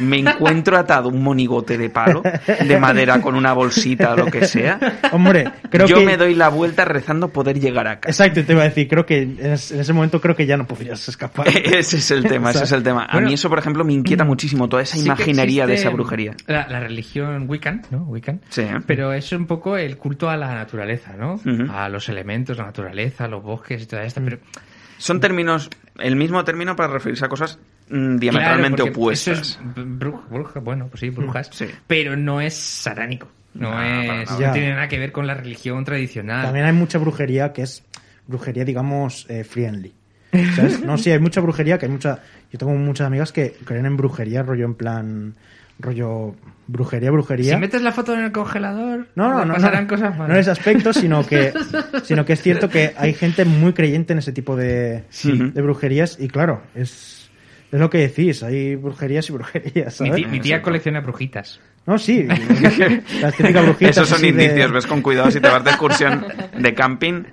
[0.00, 4.46] me encuentro atado un monigote de palo, de madera con una bolsita o lo que
[4.46, 4.78] sea,
[5.12, 6.04] Hombre, creo yo que...
[6.04, 8.24] me doy la vuelta rezando poder llegar a casa.
[8.24, 11.08] Exacto, te iba a decir, creo que en ese momento creo que ya no podrías
[11.08, 11.46] escapar.
[11.54, 13.06] Ese es el tema, ese es el tema.
[13.06, 15.04] A mí eso, por ejemplo, me inquieta muchísimo, toda esa Sí
[15.44, 16.34] de esa brujería.
[16.46, 17.98] La, la religión Wiccan, ¿no?
[18.04, 18.40] Wiccan.
[18.48, 18.64] Sí.
[18.86, 21.40] Pero es un poco el culto a la naturaleza, ¿no?
[21.70, 24.20] A los elementos, la naturaleza, los bosques y toda esta.
[24.20, 24.38] Pero
[24.98, 29.38] Son términos, el mismo término para referirse a cosas mm, diametralmente Claro, opuestas.
[29.40, 31.50] Eso es bruja, bruja, bueno, pues sí, brujas.
[31.52, 31.66] Sí.
[31.86, 33.28] Pero no es satánico.
[33.54, 34.52] No, No, es, no Ya.
[34.52, 36.44] tiene nada que ver con la religión tradicional.
[36.44, 37.84] También hay mucha brujería que es
[38.26, 39.92] brujería, digamos, eh, friendly.
[40.56, 40.82] ¿Sabes?
[40.84, 42.20] No, sí, hay mucha brujería, que hay mucha...
[42.52, 45.34] Yo tengo muchas amigas que creen en brujería, rollo en plan...
[45.80, 46.36] Rollo
[46.68, 47.54] brujería, brujería.
[47.54, 49.54] Si metes la foto en el congelador, No, no, no.
[49.54, 50.34] pasarán no, cosas no malas.
[50.36, 51.52] en ese aspecto, sino que,
[52.04, 56.16] sino que es cierto que hay gente muy creyente en ese tipo de, de brujerías
[56.20, 57.28] y claro, es,
[57.72, 61.60] es lo que decís, hay brujerías y brujerías, Mi, ti- mi tía colecciona brujitas.
[61.86, 62.22] No, sí,
[63.20, 63.96] las típicas brujitas.
[63.96, 66.24] Esos son de- indicios, ves con cuidado si te vas de excursión
[66.56, 67.24] de camping.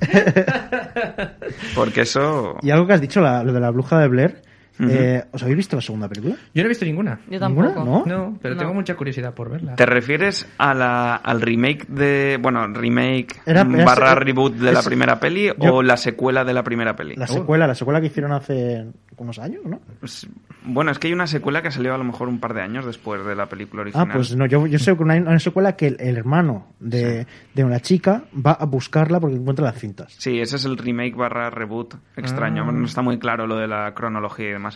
[1.74, 2.56] Porque eso...
[2.62, 4.42] Y algo que has dicho, la- lo de la bruja de Blair,
[4.80, 6.36] Eh, ¿os habéis visto la segunda película?
[6.54, 7.20] Yo no he visto ninguna.
[7.28, 7.74] Yo ¿Ninguna?
[7.74, 7.84] tampoco.
[7.84, 8.16] ¿No?
[8.16, 8.60] No, pero No.
[8.60, 9.74] tengo mucha curiosidad por verla.
[9.76, 12.38] ¿Te refieres a la, al remake de...
[12.40, 15.96] Bueno, remake Era- era- barra era- reboot de la es- primera peli yo- o la
[15.96, 17.14] secuela de la primera peli?
[17.16, 18.86] La secuela, la secuela que hicieron hace
[19.16, 19.80] unos años, ¿no?
[19.98, 20.28] Pues,
[20.64, 22.86] bueno, es que hay una secuela que salió a lo mejor un par de años
[22.86, 24.06] después de la película original.
[24.08, 27.26] Ah, pues no, yo, yo sé que una, una secuela que el, el hermano de,
[27.52, 30.14] de una chica va a buscarla porque encuentra las cintas.
[30.18, 32.64] Sí, ese es el remake barra reboot extraño.
[32.68, 32.70] Ah.
[32.72, 34.67] No está muy claro lo de la cronología y demás.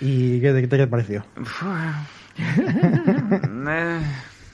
[0.00, 1.24] ¿Y qué, qué te pareció?
[3.70, 4.00] Eh,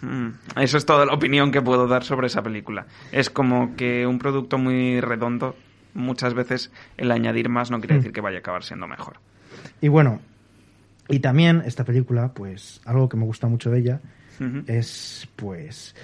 [0.03, 0.29] mm,
[0.61, 2.87] Eso es toda la opinión que puedo dar sobre esa película.
[3.13, 5.57] Es como que un producto muy redondo,
[5.95, 7.99] muchas veces el añadir más no quiere Mm.
[7.99, 9.19] decir que vaya a acabar siendo mejor.
[9.81, 10.21] Y bueno,
[11.09, 14.01] y también esta película, pues algo que me gusta mucho de ella
[14.67, 15.95] es pues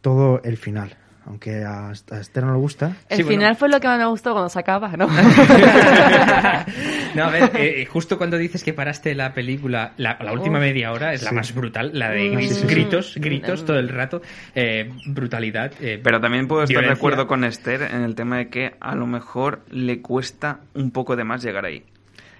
[0.00, 0.96] todo el final.
[1.26, 2.96] Aunque a, a Esther no le gusta.
[3.08, 3.38] El Sí, bueno.
[3.38, 5.06] final fue lo que más me gustó cuando se acaba, ¿no?
[7.14, 10.58] no, a ver, eh, eh, justo cuando dices que paraste la película, la, la última
[10.58, 11.36] media hora es la Sí.
[11.36, 12.34] más brutal, la de Mm.
[12.34, 12.66] gri- Sí, sí, sí.
[12.66, 14.20] gritos, gritos todo el rato,
[14.54, 15.72] eh, brutalidad.
[15.80, 18.94] eh, Pero también puedo estar de acuerdo con Esther en el tema de que a
[18.94, 21.84] lo mejor le cuesta un poco de más llegar ahí.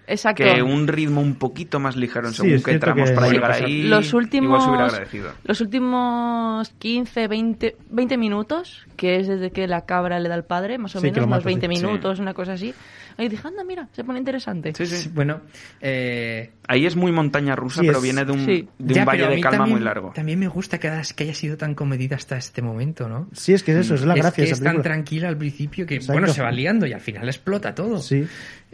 [0.07, 0.45] Exacto.
[0.45, 3.29] Que un ritmo un poquito más ligero en Sí, según es qué tramos que- para
[3.31, 3.83] llegar ahí.
[3.85, 5.31] los últimos Igual se hubiera agradecido.
[5.45, 10.44] los últimos 15 20 20 minutos que es desde que la cabra le da al
[10.44, 11.69] padre más o Sí, que menos unos mata, 20 sí.
[11.69, 12.75] minutos una cosa así
[13.17, 15.11] ahí dije anda mira se pone interesante Sí, sí.
[15.13, 15.40] Bueno,
[15.81, 18.67] eh, Ahí es muy montaña rusa, Sí, pero es- viene de un, sí.
[18.79, 20.13] de un ya, valle de calma también- muy largo.
[20.15, 23.29] También me gusta que, que haya sido tan comedida hasta este momento, ¿no?
[23.35, 25.37] Sí, es que es eso, es la es gracia que de es tan tranquila al
[25.37, 26.15] principio que, Exacto.
[26.15, 27.98] bueno, se va liando y al final explota todo.
[27.98, 28.27] Sí.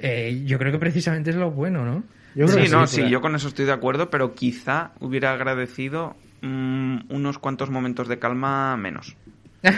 [0.03, 2.03] Eh, yo creo que precisamente es lo bueno, ¿no?
[2.34, 5.32] Yo creo sí, que no, sí, yo con eso estoy de acuerdo, pero quizá hubiera
[5.32, 9.16] agradecido mm, unos cuantos momentos de calma menos.
[9.62, 9.72] Es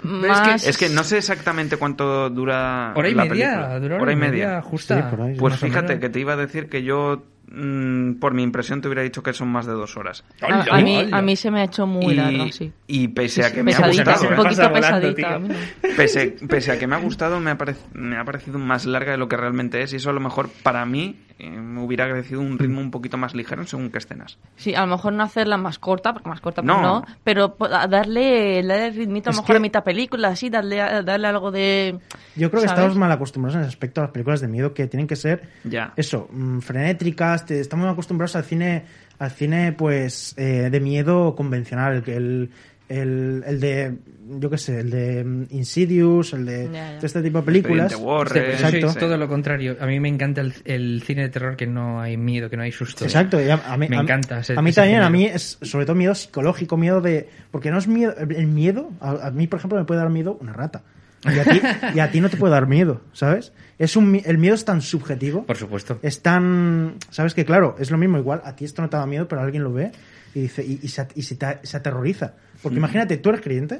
[0.00, 3.80] que- Más- Es que no sé exactamente cuánto dura Hora y la media, película.
[3.80, 4.62] dura hora y media.
[4.62, 4.96] justa.
[4.96, 5.36] Sí, por ahí.
[5.36, 9.02] Pues fíjate que te iba a decir que yo, mm, por mi impresión, te hubiera
[9.02, 10.24] dicho que son más de dos horas.
[10.40, 12.72] a, a mí, a mí se me ha hecho muy y, largo, sí.
[12.86, 15.54] y pese a que me ha gustado, un poquito volando, no.
[15.96, 19.12] pese, pese a que me ha gustado, me ha, parec- me ha parecido más larga
[19.12, 19.92] de lo que realmente es.
[19.92, 23.16] Y eso a lo mejor para mí eh, me hubiera agradecido un ritmo un poquito
[23.16, 24.38] más ligero en según qué escenas.
[24.56, 26.82] Sí, a lo mejor no hacerla más corta, porque más corta pues No.
[26.82, 27.56] no, pero
[27.88, 31.98] darle, darle ritmito a lo mejor que- a mitad película, así, darle, darle algo de...
[32.36, 32.80] Yo creo que ¿sabes?
[32.82, 35.42] estamos mal acostumbrados en ese aspecto a las películas de miedo que tienen que ser
[35.64, 35.92] Ya.
[35.96, 38.84] eso, mm, frenétricas, te- estamos acostumbrados al cine
[39.18, 42.50] al cine pues eh, de miedo convencional, que el,
[42.88, 43.94] el, el de
[44.40, 47.94] yo qué sé, el de mm, Insidious, el de, de este tipo de películas.
[47.96, 49.00] Warren, Sí, yo soy Exacto.
[49.06, 49.76] todo lo contrario.
[49.80, 52.62] A mí me encanta el, el cine de terror que no hay miedo, que no
[52.62, 53.04] hay susto.
[53.04, 55.58] Exacto, y a, a mí, Me a- encanta ese- a mí también, a mí es
[55.62, 57.28] sobre todo miedo psicológico, miedo de.
[57.50, 58.14] Porque no es miedo.
[58.18, 60.82] El miedo, a, a mí, por ejemplo, me puede dar miedo una rata.
[61.24, 61.60] Y a ti,
[61.96, 63.52] y a ti no te puede dar miedo, ¿sabes?
[63.78, 65.44] Es un, mi- el miedo es tan subjetivo.
[65.46, 65.98] Por supuesto.
[66.02, 66.96] Es tan.
[67.10, 69.40] ¿Sabes que Claro, es lo mismo, igual a ti esto no te da miedo, pero
[69.40, 69.90] alguien lo ve
[70.38, 72.34] y dice y, y se, y se te- se aterroriza.
[72.62, 73.78] Porque imagínate, tú eres creyente.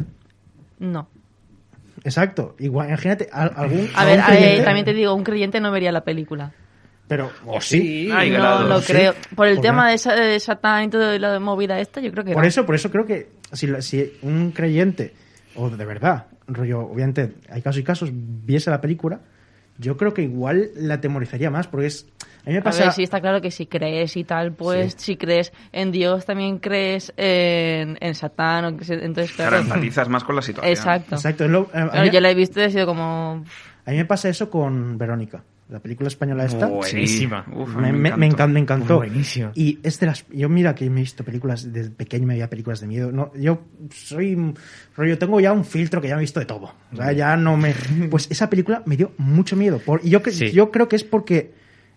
[0.79, 1.09] No.
[2.05, 2.55] Exacto.
[2.59, 3.89] Igual, imagínate a- algún.
[3.95, 6.53] A ver, eh, creyente, también te digo, un creyente no vería la película.
[7.09, 7.31] Pero.
[7.47, 8.11] O sí.
[8.13, 8.93] Hay no lo sí.
[8.93, 9.15] creo.
[9.35, 9.89] Por el ¿Por tema qué?
[9.91, 12.49] de, esa- de Satán y todo la movida esta, yo creo que Por no.
[12.49, 15.15] eso, por eso creo que si, la- si un creyente,
[15.57, 19.21] o de verdad, rollo, obviamente hay casos y casos, viese la película,
[19.79, 22.07] yo creo que igual la atemorizaría más, porque es...
[22.45, 22.85] A mí me A pasa...
[22.85, 26.59] ver, sí, está claro que si crees y tal, pues si crees en Dios, también
[26.59, 28.65] crees en, en Satán.
[28.65, 29.65] O que se- entonces, Claro, claro.
[29.65, 30.73] empatizas más con la situación.
[30.73, 31.15] Exacto.
[31.17, 33.45] Exacto, es lo- a, Claro, mí, yo la he visto y he sido como...
[33.85, 36.67] a mí me pasa eso con Verónica, la película española esta.
[36.67, 37.45] Buenísima.
[37.55, 38.97] Uf, me, me- me encan- me encantó.
[38.97, 39.51] Buenísimo.
[39.55, 40.25] Y es de las.
[40.31, 43.13] Yo, mira que me he visto películas desde pequeño, me veía películas de miedo.
[43.13, 43.61] No, yo
[43.91, 44.55] soy.
[44.97, 46.73] Rollo, tengo ya un filtro que ya me he visto de todo.
[46.93, 47.75] O sea, ya no me.
[48.11, 49.79] Pues esa película me dio mucho miedo.
[49.79, 50.51] Por, y yo, que- Sí.
[50.53, 51.53] yo creo que es porque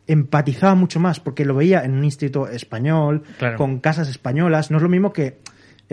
[0.07, 3.57] empatizaba mucho más, porque lo veía en un instituto español, Claro.
[3.57, 4.69] con casas españolas.
[4.71, 5.39] No es lo mismo que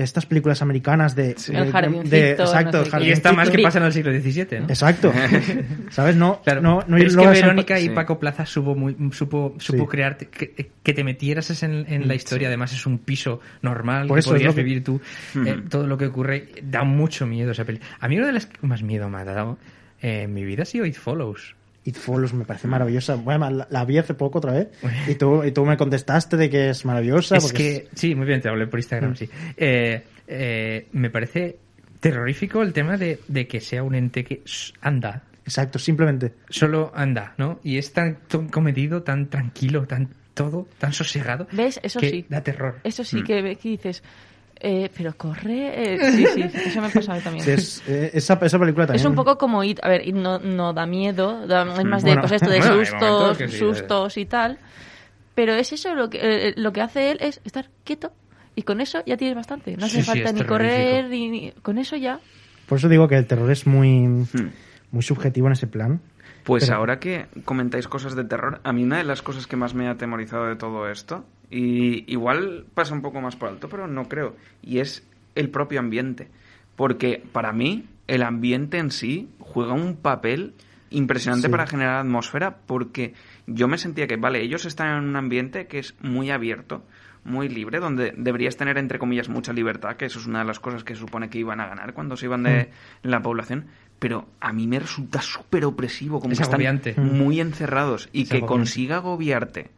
[0.03, 1.35] estas películas americanas de.
[1.37, 1.53] Sí.
[1.53, 3.05] de- El de- exacto, no sé.
[3.07, 4.67] Y está más que pasa en el siglo XVII, ¿no?
[4.69, 5.13] Exacto.
[5.91, 6.17] ¿Sabes?
[6.17, 7.89] No, Claro, no, no pero es que Verónica y Sí.
[7.91, 9.89] Paco Plaza supo, muy, supo, supo Sí.
[9.89, 14.17] crearte, que, que te metieras en, en la historia, además es un piso normal, Por
[14.17, 15.01] que eso es podrías lo que- vivir tú,
[15.45, 17.81] eh, todo lo que ocurre, da mucho miedo esa peli.
[18.01, 19.59] A mí una de las que más miedo me ha dado
[20.01, 21.57] eh, en mi vida ha sido It Follows.
[21.89, 23.15] It Follows me parece maravillosa.
[23.17, 24.69] Bueno, la, la vi hace poco otra vez
[25.09, 27.37] y tú, y tú me contestaste de que es maravillosa.
[27.37, 29.29] Es porque que, sí, muy bien, te hablé por Instagram, sí.
[29.57, 31.57] Eh, eh, me parece
[32.01, 34.43] terrorífico el tema de, de que sea un ente que
[34.81, 36.35] anda, Exacto, simplemente.
[36.51, 37.59] solo anda, ¿no?
[37.65, 41.49] Y es tan, tan comedido, tan tranquilo, tan todo, tan sosegado.
[41.53, 41.81] ¿Ves?
[41.83, 42.27] Eso que sí.
[42.29, 42.79] Da terror.
[42.85, 43.07] Eso Mm.
[43.07, 44.03] sí que, que dices...
[44.61, 45.95] eh, pero corre...
[45.95, 47.45] eh, sí, sí, eso me pasa a mí también.
[47.45, 49.01] Sí, es, eh, esa, esa película también.
[49.01, 49.79] Es un poco como It.
[49.83, 52.23] A ver, It no, no da miedo, da- es más de, Bueno.
[52.23, 54.59] pues esto de Bueno, sustos, sí, sustos y tal.
[55.35, 58.13] Pero es eso, lo que, eh, lo que hace él es estar quieto.
[58.57, 59.77] Y con eso ya tienes bastante.
[59.77, 62.19] No hace Sí, falta es ni correr, ni, ni- Con eso ya...
[62.67, 64.51] Por eso digo que el terror es muy, Hmm.
[64.91, 66.01] muy subjetivo en ese plan.
[66.45, 69.55] Pues Pero- ahora que comentáis cosas de terror, a mí una de las cosas que
[69.57, 73.69] más me ha atemorizado de todo esto, y igual pasa un poco más por alto,
[73.69, 76.29] pero no creo, y es el propio ambiente.
[76.77, 80.55] Porque para mí el ambiente en sí juega un papel
[80.91, 81.51] impresionante Sí.
[81.51, 83.15] para generar atmósfera, porque
[83.47, 86.83] yo me sentía que, vale, ellos están en un ambiente que es muy abierto,
[87.25, 90.61] muy libre, donde deberías tener, entre comillas, mucha libertad, que eso es una de las
[90.61, 92.71] cosas que se supone que iban a ganar cuando se iban de
[93.03, 93.67] la población,
[93.99, 98.29] pero a mí me resulta súper opresivo, como Es que están muy encerrados y Es
[98.31, 98.47] que agobiante.
[98.59, 99.71] consiga agobiarte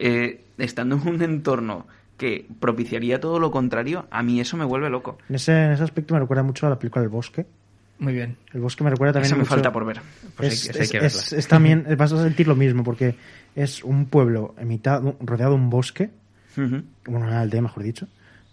[0.00, 1.86] eh, estando en un entorno
[2.16, 5.18] que propiciaría todo lo contrario, a mí eso me vuelve loco.
[5.28, 7.46] En ese, en ese aspecto me recuerda mucho a la película El Bosque.
[7.98, 8.36] Muy bien.
[8.52, 10.00] El Bosque me recuerda también Eso me mucho- falta por ver.
[10.36, 10.90] Pues es, hay es-
[11.30, 13.14] que es- también vas a sentir lo mismo porque
[13.54, 16.10] es un pueblo en mitad rodeado de un bosque
[16.56, 16.82] Ujú.
[17.06, 18.08] bueno una aldea mejor dicho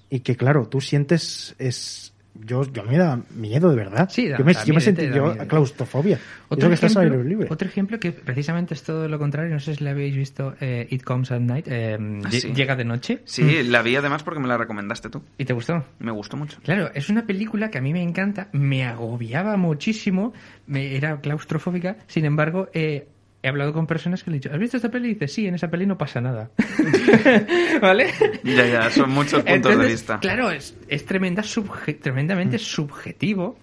[0.09, 4.37] y que claro tú sientes es yo yo me da miedo de verdad Sí, da-
[4.37, 6.17] yo me, da yo me miedo, sentí yo claustrofobia
[6.47, 9.75] Otro que ejemplo, aire libre otro ejemplo que precisamente es todo lo contrario, no sé
[9.75, 12.53] si le habéis visto eh, It Comes at Night, eh, Ah, sí.
[12.53, 13.21] Llega de noche.
[13.25, 15.23] Sí, la vi además porque me la recomendaste tú.
[15.37, 15.83] ¿Y te gustó?
[15.99, 16.57] Me gustó mucho.
[16.63, 20.33] Claro, es una película que a mí me encanta, me agobiaba muchísimo,
[20.67, 23.07] me era claustrofóbica, sin embargo, eh,
[23.43, 25.09] he hablado con personas que le he dicho, ¿has visto esta peli?
[25.09, 26.49] Y dice, sí, en esa peli no pasa nada.
[27.81, 28.07] ¿Vale?
[28.43, 30.19] Ya, ya, son muchos puntos de Entonces, vista.
[30.19, 33.57] Claro, es, es tremenda subje- tremendamente subjetivo.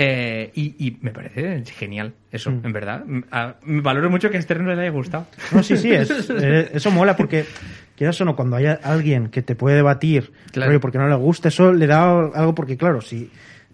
[0.00, 2.60] Eh, y, y me parece genial eso, Mm.
[2.66, 3.04] en verdad.
[3.32, 5.26] A- me valoro mucho que a Esther no le haya gustado.
[5.50, 7.44] No, sí, sí, es, eh, eso mola porque,
[7.96, 10.78] quieras o no, cuando hay alguien que te puede debatir Claro.
[10.78, 13.28] porque no le gusta, eso le da algo porque, claro, si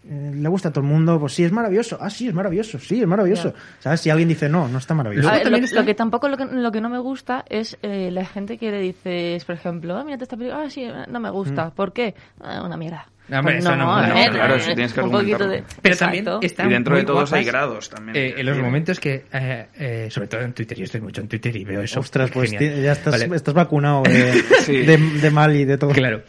[0.09, 1.97] le gusta a todo el mundo, pues sí, es maravilloso.
[2.01, 3.55] Ah, sí, es maravilloso, sí, es maravilloso.
[3.79, 4.01] ¿Sabes?
[4.01, 5.31] Si alguien dice no, no está maravilloso.
[5.31, 8.25] Ver, lo, lo que tampoco lo que, lo que no me gusta es eh, la
[8.27, 11.71] gente que le dices, por ejemplo, ah, mírate esta película, ah, sí, no me gusta.
[11.71, 12.15] ¿Por qué?
[12.41, 13.09] Ah, una mierda.
[13.27, 15.65] No, hombre, Pues eso no, no, ver, claro, eh, sí tienes que un poquito de...
[15.81, 16.67] Pero también Exacto.
[16.67, 18.17] Y dentro muy de todos hay guapas, grados también.
[18.19, 21.29] eh, en los momentos que, eh, eh, sobre todo en Twitter, yo estoy mucho en
[21.29, 22.01] Twitter y veo eso.
[22.01, 22.59] Ostras, pues ya
[22.93, 23.35] estás, Vale.
[23.35, 24.83] estás vacunado de, Sí.
[24.83, 25.93] de, de mal y de todo.
[25.93, 26.21] Claro.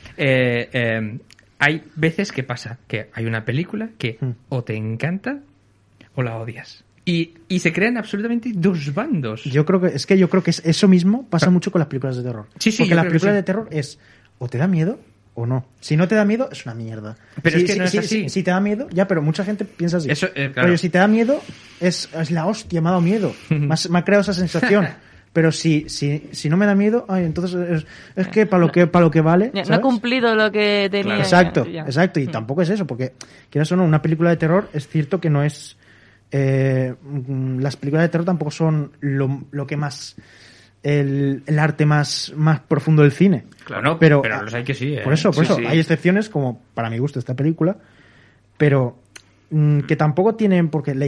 [1.60, 4.32] Hay veces que pasa que hay una película que Mm.
[4.50, 5.40] o te encanta
[6.16, 6.84] o la odias.
[7.06, 9.44] Y, y se crean absolutamente dos bandos.
[9.44, 11.88] Yo creo que es que yo creo que es eso mismo pasa mucho con las
[11.88, 12.48] películas de terror.
[12.60, 13.36] Sí, sí, Porque las películas sí.
[13.38, 14.00] de terror es
[14.40, 15.00] o te da miedo
[15.36, 15.68] o no.
[15.82, 17.16] Si no te da miedo es una mierda.
[17.44, 18.08] Pero si, es que si- no es si- así.
[18.24, 20.10] si- si te da miedo, ya, pero mucha gente piensa así.
[20.10, 20.70] Eso, eh, claro.
[20.70, 21.42] Oye, si te da miedo
[21.80, 23.34] es, es la hostia, me ha dado miedo.
[23.50, 24.88] me, has- me ha creado esa sensación.
[25.36, 28.72] Pero si, si, si no me da miedo, ay, entonces es, es que para lo
[28.72, 29.52] que para lo que vale.
[29.68, 31.18] No ha cumplido lo que tenía.
[31.18, 31.82] Exacto, ya.
[31.82, 32.22] exacto.
[32.22, 33.12] Y tampoco es eso, porque
[33.50, 35.76] quieras o no, una película de terror es cierto que no es.
[36.32, 40.16] eh, mm, las películas de terror tampoco son lo, lo que más.
[40.84, 43.44] El, el arte más, más profundo del cine.
[43.66, 45.02] Claro, pero, pero los hay que sí, ¿eh?
[45.04, 45.60] Por eso, por Sí, eso.
[45.60, 45.66] sí.
[45.66, 47.76] Hay excepciones, como para mi gusto esta película,
[48.56, 48.98] pero
[49.50, 50.70] mm, que tampoco tienen.
[50.70, 51.08] Porque la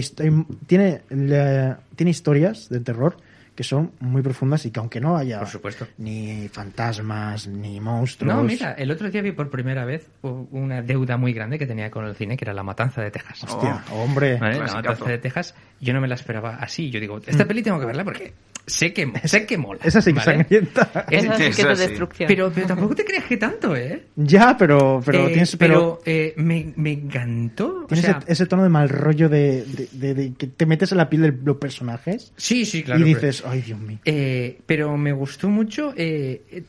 [0.65, 3.15] tiene, la- tiene historias de terror
[3.57, 5.87] que son muy profundas y que aunque no haya Por supuesto.
[5.97, 8.35] ni fantasmas ni monstruos.
[8.35, 11.89] No, mira, el otro día vi por primera vez una deuda muy grande que tenía
[11.89, 13.43] con el cine, que era La Matanza de Texas.
[13.45, 14.37] Hostia, hombre.
[14.37, 14.59] ¿Vale?
[14.59, 14.73] La.
[14.75, 16.91] Matanza de Texas, yo no me la esperaba así.
[16.91, 18.31] Yo digo, esta peli tengo que verla porque
[18.67, 19.79] sé que, sé que mola.
[19.83, 19.87] Mm.
[19.87, 20.31] Esa sí que ¿vale?
[20.37, 20.91] sangrienta.
[21.09, 22.27] Es- Esa sí que es de destrucción.
[22.27, 24.03] Pero, pero tampoco te crees que tanto, ¿eh?
[24.17, 27.85] Ya, pero, pero Eh, tienes, pero, pero, eh, me, me encantó.
[27.85, 30.65] O tienes sea, ese, ese tono de mal rollo de, de- de- de que te
[30.67, 33.01] metes en la piel de los personajes sí, sí, claro.
[33.01, 33.99] y dices, ay, Dios mío.
[34.05, 36.63] Eh, pero me gustó mucho eh, eh,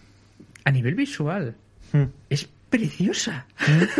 [0.65, 1.55] a nivel visual.
[1.93, 2.03] Mm.
[2.31, 3.47] Es preciosa.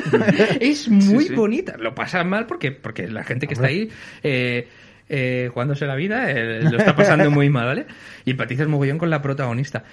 [0.61, 1.35] es muy sí.
[1.35, 1.77] bonita.
[1.79, 3.89] Lo pasan mal porque, porque la gente que está ahí
[4.23, 4.69] eh,
[5.09, 7.87] eh, jugándose la vida eh, lo está pasando muy mal, ¿vale?
[8.25, 9.85] Y empatizas mogollón con la protagonista.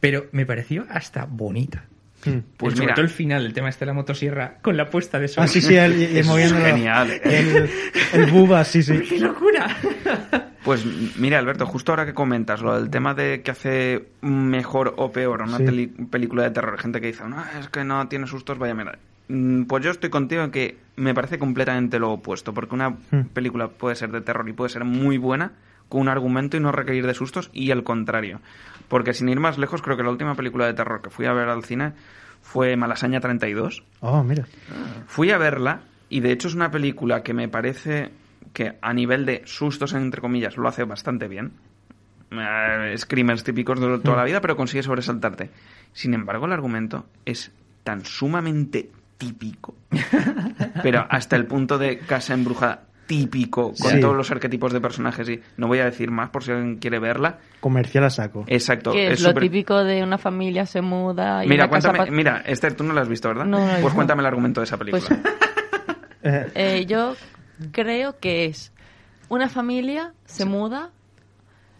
[0.00, 1.84] Pero me pareció hasta bonita.
[2.24, 2.38] Mm.
[2.56, 2.94] Pues sobre mira.
[2.94, 5.44] todo el final, el tema este de la motosierra con la puesta de sol.
[5.44, 6.64] Ah, sí, sí, el, el Es moviéndolo.
[6.64, 7.20] genial.
[7.22, 7.70] El,
[8.12, 8.98] el buba, sí, sí.
[9.08, 9.68] ¡Qué locura!
[10.66, 10.84] Pues
[11.16, 15.40] mira, Alberto, justo ahora que comentas lo del tema de que hace mejor o peor
[15.42, 15.86] una Sí.
[16.10, 18.98] película de terror, gente que dice, no, es que no tiene sustos, vaya mira.
[19.28, 23.28] Mm, Pues yo estoy contigo en que me parece completamente lo opuesto, porque una Hmm.
[23.32, 25.52] película puede ser de terror y puede ser muy buena
[25.88, 28.40] con un argumento y no requerir de sustos, y al contrario.
[28.88, 31.32] Porque sin ir más lejos, creo que la última película de terror que fui a
[31.32, 31.92] ver al cine
[32.42, 33.84] fue Malasaña 32.
[34.00, 34.46] Oh, mira.
[35.06, 38.10] Fui a verla y de hecho es una película que me parece
[38.56, 41.52] que a nivel de sustos, entre comillas, lo hace bastante bien.
[42.30, 45.50] Eh, screamers típicos de toda la vida, pero consigue sobresaltarte.
[45.92, 47.52] Sin embargo, el argumento es
[47.84, 49.74] tan sumamente típico,
[50.82, 54.00] pero hasta el punto de casa embrujada típico, con Sí.
[54.00, 56.98] todos los arquetipos de personajes y no voy a decir más por si alguien quiere
[56.98, 57.38] verla.
[57.60, 58.44] Comercial a saco.
[58.48, 58.92] Exacto.
[58.92, 62.72] que es, lo típico de una familia se muda y Mira, casa cuéntame, mira, Esther,
[62.74, 63.44] tú no la has visto, ¿verdad?
[63.44, 65.04] No, no pues cuéntame el argumento de esa película.
[65.06, 65.20] Pues-
[66.56, 67.14] Eh, yo
[67.72, 68.72] creo que es
[69.28, 70.90] una familia se muda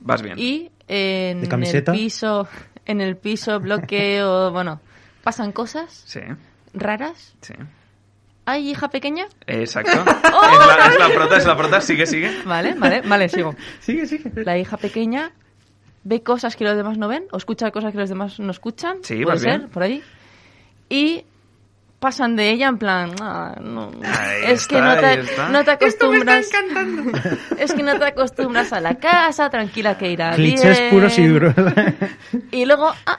[0.01, 0.39] Vas bien.
[0.39, 2.49] y en ¿De el piso
[2.87, 4.81] en el piso bloqueo bueno
[5.23, 6.21] pasan cosas Sí,
[6.75, 7.55] raras sí.
[8.45, 9.91] hay hija pequeña Exacto.
[9.93, 12.31] es, la, es la prota, es la prota, sigue, sigue.
[12.45, 14.31] vale vale vale sigo Sigue, sigue.
[14.45, 15.33] la hija pequeña
[16.05, 18.99] ve cosas que los demás no ven o escucha cosas que los demás no escuchan
[19.03, 19.71] Sí, puede vas ser bien.
[19.71, 20.03] por ahí
[20.89, 21.25] y
[21.99, 23.91] pasan de ella en plan "Ah, no,
[24.47, 26.47] es que no te, no te acostumbras
[27.59, 30.91] es que no te acostumbras a la casa tranquila que irá clichés bien.
[30.91, 31.55] puros y duros.
[32.53, 33.19] y luego ah,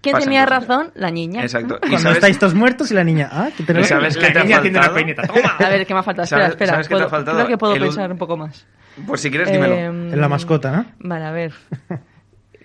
[0.00, 0.90] ¿quién Pasan tenía razón?
[0.94, 1.76] la niña Exacto.
[1.78, 3.88] ¿Y Cuando sabes, estáis todos muertos y la niña, ah, que ¿Y tenemos...
[3.88, 5.22] sabes La qué te ha niña peineta.
[5.26, 5.56] ¡Toma!
[5.58, 7.36] a ver qué me ha faltado espera ¿Sabes- espera sabes qué te ha puedo- faltado?
[7.38, 8.66] creo que puedo El pensar un poco más
[9.06, 9.74] Pues si quieres, dímelo.
[9.74, 10.86] Em, En la mascota, ¿no?
[10.98, 11.52] vale a ver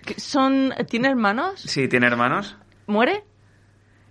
[0.04, 2.56] ¿Qué- son tiene hermanos Sí, tiene hermanos.
[2.88, 3.22] muere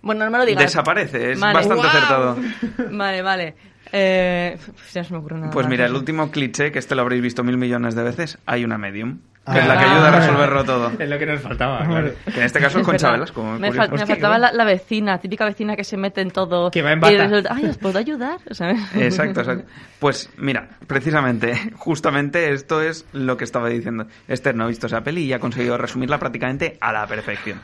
[0.02, 1.54] bueno no me lo digas Desaparece, es Vale.
[1.54, 2.36] bastante acertado.
[2.90, 3.54] Vale, vale.
[3.94, 5.50] Eh, pues ya no se me ocurre nada.
[5.52, 5.70] Pues más.
[5.70, 8.78] mira, el último cliché, que este lo habréis visto mil millones de veces, hay una
[8.78, 9.18] medium.
[9.44, 9.92] Que es la que Ah.
[9.94, 10.92] ayuda a resolverlo todo.
[11.00, 12.12] Es lo que nos faltaba, claro.
[12.24, 13.10] Que en este caso es Concha.
[13.10, 13.42] Velasco.
[13.58, 16.70] Me, fal- faltaba la, la vecina, típica vecina que se mete en todo.
[16.70, 17.24] Que va en y bata.
[17.26, 18.38] resulta, Ay, ¿os puedo ayudar?
[18.52, 18.78] ¿Sabes?
[18.94, 19.64] Exacto, exacto.
[19.98, 24.06] Pues mira, precisamente, justamente esto es lo que estaba diciendo.
[24.28, 27.60] Esther no ha visto esa peli y ha conseguido resumirla prácticamente a la perfección.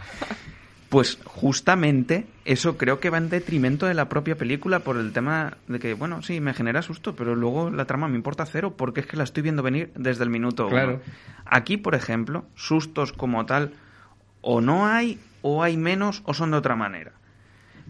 [0.88, 5.58] Pues justamente eso creo que va en detrimento de la propia película por el tema
[5.66, 9.00] de que, bueno, sí, me genera susto, pero luego la trama me importa cero porque
[9.00, 10.70] es que la estoy viendo venir desde el minuto uno.
[10.70, 11.00] Claro.
[11.44, 13.74] Aquí, por ejemplo, sustos como tal,
[14.40, 17.12] o no hay, o hay menos, o son de otra manera.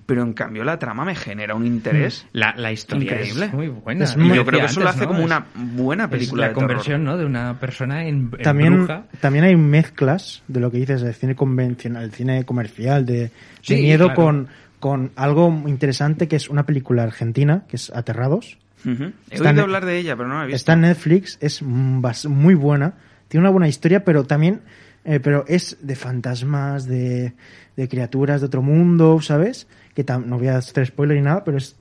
[0.09, 2.27] Pero en cambio la trama me genera un interés.
[2.33, 3.45] La, la historia Increíble.
[3.45, 4.05] es muy buena.
[4.05, 6.49] Es Y muy- yo creo que eso lo hace como una buena Es película la
[6.49, 6.67] de terror.
[6.69, 7.19] conversión ¿no?
[7.19, 9.05] de una persona en, en También, bruja.
[9.21, 13.31] también hay mezclas de lo que dices del cine convencional, el cine comercial, de,
[13.69, 14.15] de miedo claro.
[14.23, 14.49] con,
[14.81, 18.57] con algo interesante que es una película argentina, que es Aterrados.
[18.87, 19.13] Ujú.
[19.31, 20.57] He Está oído en- hablar de ella, pero no la he visto.
[20.57, 22.95] Está en Netflix, es mm, muy buena,
[23.29, 24.63] tiene una buena historia, pero también
[25.05, 27.33] eh, pero es de fantasmas, de,
[27.77, 29.67] de criaturas de otro mundo, ¿sabes?
[30.05, 31.75] Que no voy a hacer spoiler ni nada, pero es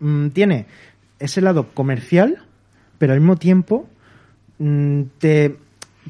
[0.00, 0.66] mm, tiene
[1.18, 2.38] ese lado comercial,
[2.98, 3.88] pero al mismo tiempo
[4.58, 5.56] mm, te,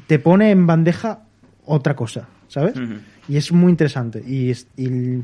[0.07, 1.23] te pone en bandeja
[1.65, 2.75] otra cosa, ¿sabes?
[3.27, 4.23] Y es muy interesante.
[4.25, 5.23] Y, es- y el,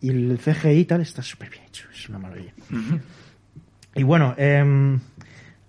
[0.00, 2.52] y el CGI y tal está súper bien hecho, es una maravilla.
[3.94, 4.98] Y bueno, em,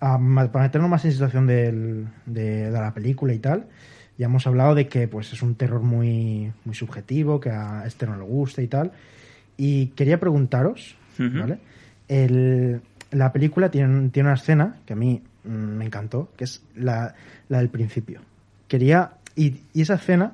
[0.00, 0.18] a-
[0.50, 3.66] para meternos más en situación del- de, de la película y tal,
[4.18, 8.06] ya hemos hablado de que pues es un terror muy, muy subjetivo, que a este
[8.06, 8.92] no le gusta y tal.
[9.64, 11.38] Y quería preguntaros, Ujú.
[11.38, 11.58] ¿vale?
[12.08, 12.80] El-
[13.12, 17.14] la película tiene, tiene una escena que a mí mm, me encantó, que es la,
[17.48, 18.20] la del principio.
[18.66, 19.12] Quería.
[19.36, 20.32] Y, y esa escena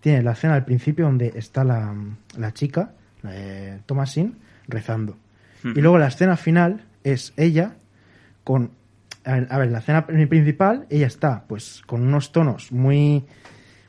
[0.00, 1.94] tiene la escena al principio donde está la,
[2.36, 2.90] la chica,
[3.22, 4.34] de Thomasin,
[4.68, 5.16] rezando.
[5.64, 5.80] Y Ujú.
[5.80, 7.76] luego la escena final es ella
[8.44, 8.72] con.
[9.24, 13.24] A ver, a ver, la escena principal, ella está pues con unos tonos muy.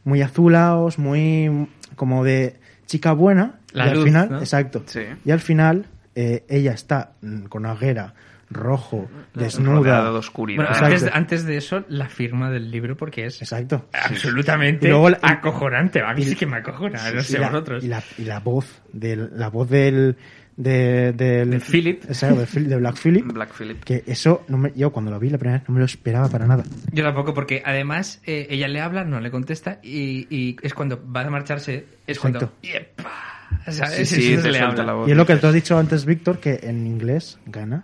[0.05, 1.67] muy azulados, muy.
[1.97, 3.59] como de chica buena.
[3.77, 4.39] La y al luz, final, ¿no?
[4.39, 4.83] exacto.
[4.85, 5.01] Sí.
[5.25, 7.13] Y al final, eh, ella está
[7.49, 8.13] con hoguera,
[8.49, 10.03] rojo, desnuda.
[10.11, 10.57] de oscuridad.
[10.63, 10.93] Bueno, Exacto.
[10.95, 13.87] antes, antes de eso, la firma del libro, porque es Exacto.
[13.91, 16.01] absolutamente Y luego la- acojonante.
[16.01, 17.83] A mí y- sí que me acojona, no y, sé la, vosotros.
[17.83, 20.15] y la- y la voz del, la voz del
[20.55, 22.03] de, del De Philip.
[22.05, 23.83] exacto, de, de Black Philip Black Phillip.
[23.83, 26.29] que eso no me- yo cuando lo vi la primera vez no me lo esperaba
[26.29, 30.55] para nada Yo tampoco, porque además eh, ella le habla, no le contesta, y, y
[30.63, 32.39] es cuando va a marcharse, es cuando...
[32.63, 33.03] Exacto.
[33.71, 34.83] Sí, sí, donde te le habla.
[34.83, 35.07] la voz.
[35.07, 37.83] y es lo que tú has dicho antes Víctor que en inglés gana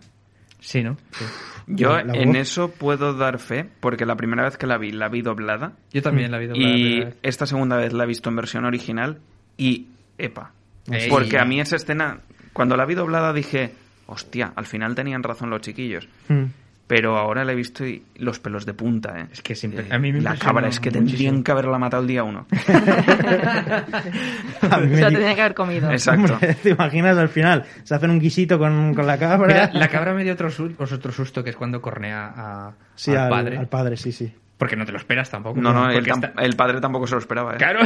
[0.60, 0.98] Sí, ¿no?
[1.12, 1.26] Sí.
[1.68, 5.22] Yo en eso puedo dar fe, porque la primera vez que la vi, la vi
[5.22, 5.74] doblada.
[5.92, 7.16] Yo también la visto la Y vez.
[7.22, 9.20] esta segunda vez la he visto en versión original
[9.58, 10.52] y epa.
[10.90, 11.10] Ey.
[11.10, 12.20] Porque a mí esa escena,
[12.54, 13.74] cuando la vi doblada dije,
[14.08, 16.08] hostia, al final tenían razón los chiquillos.
[16.30, 16.44] Mm.
[16.86, 19.28] Pero ahora la he visto y los pelos de punta, ¿eh?
[19.32, 21.08] Es que siempre- Eh, a mí me La cabra es que muchísimo.
[21.12, 22.46] tendrían que haberla matado el día uno.
[24.62, 25.92] Se lo tenía que haber comido.
[25.92, 26.34] Exacto.
[26.34, 29.88] Hombre, te imaginas al final se hacen un guisito con, con la cabra Mira, la
[29.88, 33.18] cabra me dio otro, su- pues otro susto, que es cuando cornea a, sí, al,
[33.18, 33.58] al, padre.
[33.58, 35.60] al padre sí sí Porque no te lo esperas tampoco.
[35.60, 37.58] No, no, el, está- el padre tampoco se lo esperaba, ¿eh?
[37.58, 37.80] Claro.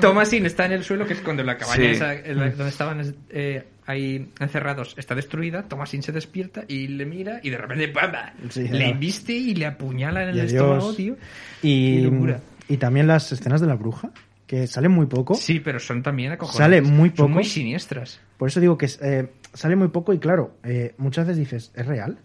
[0.00, 1.90] Thomasin está en el suelo, que es cuando la cabaña Sí.
[1.90, 5.64] esa, donde estaban eh, ahí encerrados está destruida.
[5.64, 8.32] Thomasin se despierta y le mira y de repente ¡pamba!
[8.50, 10.52] Sí, le embiste y le apuñala en el adiós.
[10.52, 11.16] estómago, tío.
[11.62, 12.40] y, locura.
[12.68, 14.10] y también las escenas de la bruja
[14.46, 16.58] que salen muy poco Sí, pero son también acojonantes.
[16.58, 17.28] Sale muy Son poco.
[17.30, 18.20] muy siniestras.
[18.36, 21.86] Por eso digo que eh, sale muy poco y claro, eh, muchas veces dices, ¿es
[21.86, 22.18] real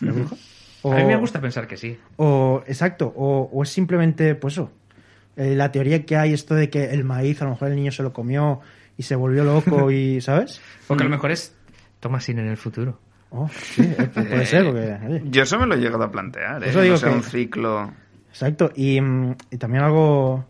[0.00, 0.36] la bruja?
[0.82, 1.98] A mí me gusta pensar que sí.
[2.16, 4.70] O, exacto, o, o es simplemente, pues eso,
[5.36, 7.92] eh, la teoría que hay, esto de que el maíz, a lo mejor el niño
[7.92, 8.60] se lo comió
[9.00, 10.60] y se volvió loco y, ¿sabes?
[10.86, 11.54] Porque a lo mejor es
[12.00, 13.00] Thomasin en el futuro.
[13.30, 14.98] Oh, sí, eh, pu- puede ser, porque...
[15.06, 16.68] oye, Yo eso me lo he llegado a plantear, ¿eh?
[16.70, 17.92] Eso digo no sea que- un ciclo...
[18.28, 20.44] exacto, y, mm, y también algo...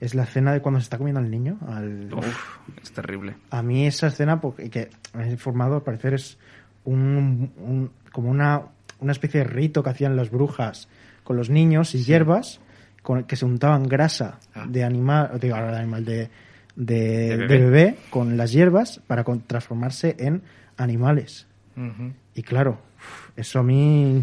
[0.00, 1.58] Es la escena de cuando se está comiendo al niño.
[1.68, 2.08] Al...
[2.14, 3.36] Uf, es terrible.
[3.50, 6.38] A mí esa escena, porque que me he informado, al parecer es
[6.84, 8.62] un, un- como una,
[9.00, 10.88] una especie de rito que hacían las brujas
[11.22, 12.60] con los niños y hierbas,
[13.02, 14.64] con, que se untaban grasa Ah.
[14.66, 16.30] de animal, digo, ahora de animal, de,
[16.84, 17.94] de, De de bebé.
[18.10, 20.42] con las hierbas para con- transformarse en
[20.76, 21.46] animales.
[22.34, 22.78] Y claro,
[23.36, 24.22] eso a mí,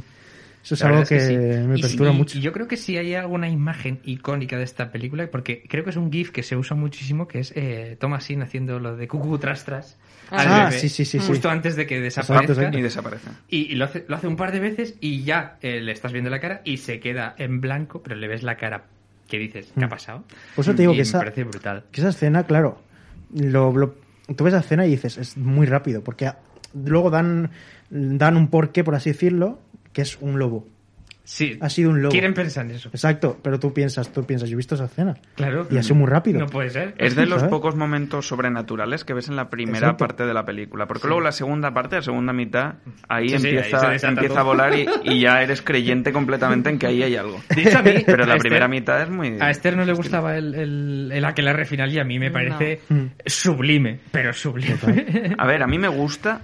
[0.63, 1.35] eso es algo que, es sí.
[1.35, 2.37] me Y- perturba y- mucho.
[2.37, 5.89] Y yo creo que sí hay alguna imagen icónica de esta película, porque creo que
[5.91, 9.37] es un GIF que se usa muchísimo, que es eh, Thomasin haciendo lo de cucú
[9.39, 9.97] tras tras
[10.29, 11.27] al Ah, bebé, sí, sí, sí, sí.
[11.27, 12.53] justo antes de que desaparezca.
[12.53, 13.31] exacto.
[13.49, 16.11] Y y lo, hace, lo hace un par de veces y ya eh, le estás
[16.11, 18.83] viendo la cara y se queda en blanco, pero le ves la cara
[19.27, 19.89] que dices, ¿qué ha Mm.
[19.89, 20.23] pasado?
[20.55, 21.83] Por eso te digo Y que esa, parece brutal.
[21.91, 22.79] que esa escena, claro,
[23.33, 23.95] lo, lo-
[24.35, 26.39] tú ves la escena y dices, es muy rápido, porque a-
[26.73, 27.51] luego dan,
[27.89, 29.59] dan un porqué, por así decirlo,
[29.93, 30.67] que es un lobo.
[31.29, 31.57] Sí.
[31.59, 32.09] ha sido un lobo.
[32.11, 32.87] Quieren pensar en eso.
[32.87, 35.17] Exacto, pero tú piensas, tú piensas, yo he visto esa escena.
[35.35, 35.67] Claro.
[35.69, 36.39] Y ha sido muy rápido.
[36.39, 36.95] No puede ser.
[36.97, 37.49] Es de los ¿Sabes?
[37.51, 39.97] pocos momentos sobrenaturales que ves en la primera Exacto.
[39.97, 40.87] parte de la película.
[40.87, 42.75] Porque luego la segunda parte, la segunda mitad,
[43.09, 46.79] ahí Sí, sí, ahí empieza, empieza a volar y, y ya eres creyente completamente en
[46.79, 47.41] que ahí hay algo.
[47.53, 49.37] De hecho, a mí, Pero a la Esther- primera mitad es muy...
[49.41, 52.79] A Esther no le gustaba el, el, el aquelarre final y a mí me parece
[53.25, 54.77] sublime, pero sublime.
[55.37, 56.41] A ver, a mí me gusta,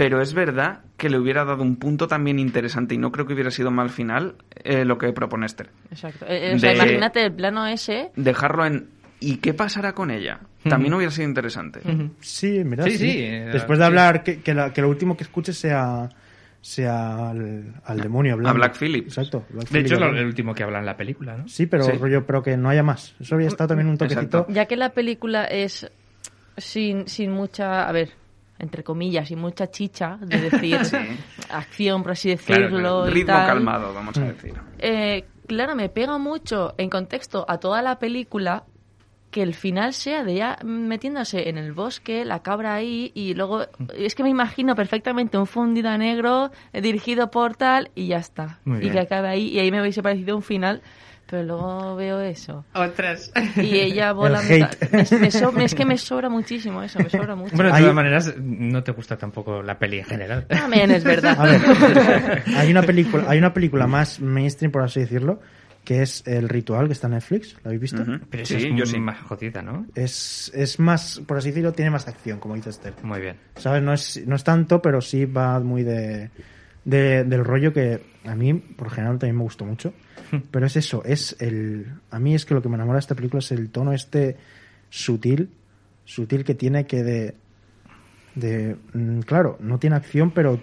[0.00, 3.34] pero es verdad que le hubiera dado un punto también interesante y no creo que
[3.34, 5.68] hubiera sido mal final eh, lo que propone Esther.
[5.90, 6.24] Exacto.
[6.26, 8.10] Eh, eh, o sea, De- imagínate el plano ese.
[8.16, 8.88] Dejarlo en
[9.20, 10.40] ¿y qué pasará con ella?
[10.66, 11.80] También hubiera sido interesante.
[12.20, 12.98] Sí, mira, Sí, sí.
[13.12, 13.20] sí,
[13.52, 13.86] Después de sí.
[13.88, 16.08] hablar, que, que, la- que lo último que escuches sea,
[16.62, 18.50] sea al, al demonio hablando.
[18.50, 19.06] A Black Phillip.
[19.06, 19.44] Exacto.
[19.50, 21.46] Black De hecho, es el último que habla en la película, ¿no?
[21.48, 21.92] Sí, pero Sí.
[21.92, 23.14] rollo, pero que no haya más.
[23.20, 24.22] Eso habría estado también un toquecito.
[24.38, 24.46] Exacto.
[24.52, 25.90] Ya que la película es
[26.56, 27.86] sin, sin mucha.
[27.88, 28.10] A ver,
[28.60, 30.78] entre comillas, sin mucha chicha, de decir
[31.50, 32.68] acción, por así decirlo.
[33.04, 33.08] claro.
[33.08, 33.46] y Ritmo tal.
[33.46, 34.54] calmado, vamos a decir.
[34.78, 38.64] Eh, claro, me pega mucho en contexto a toda la película
[39.30, 43.64] que el final sea de ya metiéndose en el bosque, la cabra ahí, y luego
[43.94, 48.16] es que me imagino perfectamente un fundido a negro eh, dirigido por tal y ya
[48.16, 48.58] está.
[48.64, 48.92] Muy y bien.
[48.94, 50.82] que acabe ahí, y ahí me hubiese parecido un final,
[51.30, 52.64] pero luego veo eso.
[52.74, 53.32] Otras.
[53.56, 54.52] Y ella volando.
[54.52, 54.90] hate.
[54.92, 57.54] Me, me sobra- es que me sobra muchísimo eso, me sobra mucho.
[57.54, 60.46] Bueno, de Hay- todas maneras, no te gusta tampoco la peli en general.
[60.48, 61.36] También es verdad.
[61.38, 65.40] A ver, hay una película, hay una película más mainstream, por así decirlo,
[65.84, 67.54] que es El Ritual, que está en Netflix.
[67.62, 68.04] ¿La habéis visto?
[68.30, 68.98] Pero Sí, es yo sí.
[68.98, 69.86] más jodida, ¿no?
[69.94, 72.94] Es, es más, por así decirlo, tiene más acción, como dice Esther.
[73.02, 73.36] Muy bien.
[73.56, 73.82] ¿Sabes?
[73.82, 76.30] No es, no es tanto, pero sí va muy de,
[76.84, 79.94] de- del rollo que a mí, por general, también me gustó mucho.
[80.50, 81.86] Pero es eso, es el...
[82.10, 84.36] A mí es que lo que me enamora de esta película es el tono este
[84.88, 85.50] sutil,
[86.04, 87.34] sutil que tiene que de...
[88.34, 90.60] de mm, claro, no tiene acción, pero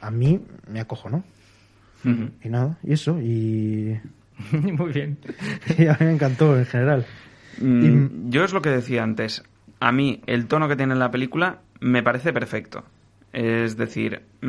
[0.00, 0.40] a mí
[0.70, 1.24] me acojonó.
[2.04, 2.30] Ujú.
[2.44, 3.98] Y nada, y eso, y,
[4.52, 5.18] Muy bien.
[5.78, 7.06] y a mí me encantó en general.
[7.60, 9.42] Mm, Yo es lo que decía antes.
[9.80, 12.84] A mí, el tono que tiene la película me parece perfecto.
[13.32, 14.46] Es decir, mm,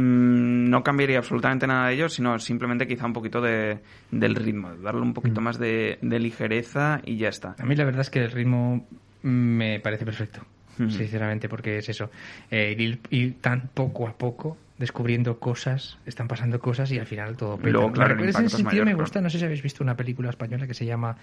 [0.68, 3.80] no cambiaría absolutamente nada de ello, sino simplemente quizá un poquito de,
[4.12, 7.56] del ritmo, darle un poquito más de, de ligereza y ya está.
[7.60, 8.88] A mí la verdad es que el ritmo
[9.24, 10.42] me parece perfecto,
[10.80, 10.90] Ujú.
[10.90, 12.10] sinceramente, porque es eso,
[12.52, 17.36] eh, ir, ir tan poco a poco descubriendo cosas, están pasando cosas y al final
[17.36, 17.72] todo peta.
[17.72, 19.04] Luego, claro, impacto ese es sentido mayor, me claro.
[19.04, 21.18] gusta, no sé si habéis visto una película española que se llama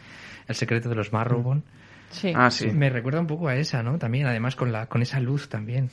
[0.48, 1.62] El secreto de los Marrowbone.
[2.10, 2.32] Sí.
[2.34, 2.70] Ah, sí.
[2.72, 3.98] Me recuerda un poco a esa, ¿no?
[3.98, 5.88] También, además con la con esa luz también.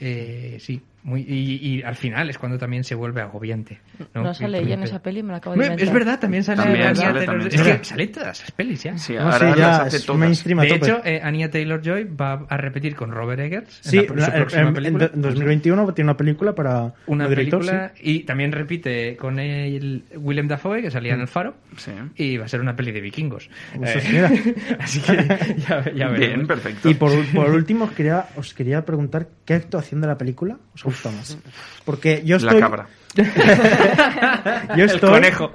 [0.00, 3.80] Eh, sí, muy y, y al final es cuando también se vuelve agobiante.
[4.14, 5.86] No, No sale ella en esa peli, me la acabo de inventar.
[5.88, 8.82] Es verdad, también sale También sale, Taylor- también Es que sale en todas las pelis
[8.82, 8.98] ya.
[8.98, 10.20] Sí, No, ahora sí, las ya hace es todas.
[10.20, 10.86] mainstream a De tope.
[10.86, 14.26] hecho, eh, Anya Taylor-Joy va a repetir con Robert Eggers en Sí, la, su la-
[14.26, 15.10] en, próxima en- película.
[15.14, 20.48] en 2021 tiene una película para una director, película y también repite con el Willem
[20.48, 21.92] Dafoe que salía en El Faro Sí.
[22.16, 23.48] y va a ser una peli de vikingos.
[23.80, 25.12] Eh, así que
[25.68, 26.18] ya, ya veremos.
[26.18, 26.88] Bien, perfecto.
[26.90, 30.84] Y por, por último, os quería, os quería preguntar qué actuación de la película os
[31.84, 32.54] Porque yo estoy.
[32.54, 32.86] La cabra.
[34.76, 35.10] Yo El estoy.
[35.10, 35.50] conejo.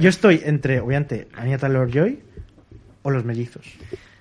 [0.00, 2.20] Yo estoy entre, obviamente, Anya Taylor Joy
[3.02, 3.66] o los mellizos.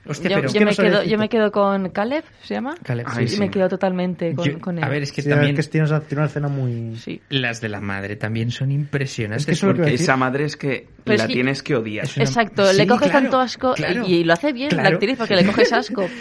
[0.05, 2.75] Hostia, yo, pero yo que me quedo, yo me quedo con Caleb, ¿se llama?
[2.83, 3.33] Caleb, Ay, sí.
[3.33, 3.39] Y sí.
[3.39, 4.83] me quedo totalmente con, Yo- con él.
[4.83, 6.95] a ver, es que Sí, también es que tiene, una- tiene una escena muy.
[6.97, 7.21] Sí.
[7.29, 10.03] las de la madre también son impresionantes Es que eso es lo que porque.
[10.03, 12.07] Esa madre es que Pero la es tienes que odiar.
[12.15, 14.03] Una- Exacto, Sí, le coges claro, tanto asco claro.
[14.07, 16.07] y, y lo hace bien la actriz porque le coges asco.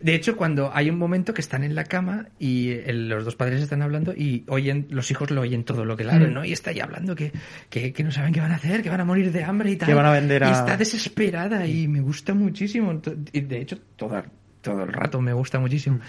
[0.00, 3.36] De hecho, cuando hay un momento que están en la cama y el- los dos
[3.36, 6.44] padres están hablando y oyen, los hijos lo oyen todo lo que le hablan, ¿no?
[6.44, 7.32] Y está ahí hablando que,
[7.70, 9.76] que, que no saben qué van a hacer, que van a morir de hambre y
[9.76, 9.88] tal.
[9.88, 13.00] Que van a vender a- Y está desesperada y me gusta muchísimo.
[13.32, 14.22] Y de hecho, todo,
[14.60, 16.00] todo el rato me gusta muchísimo.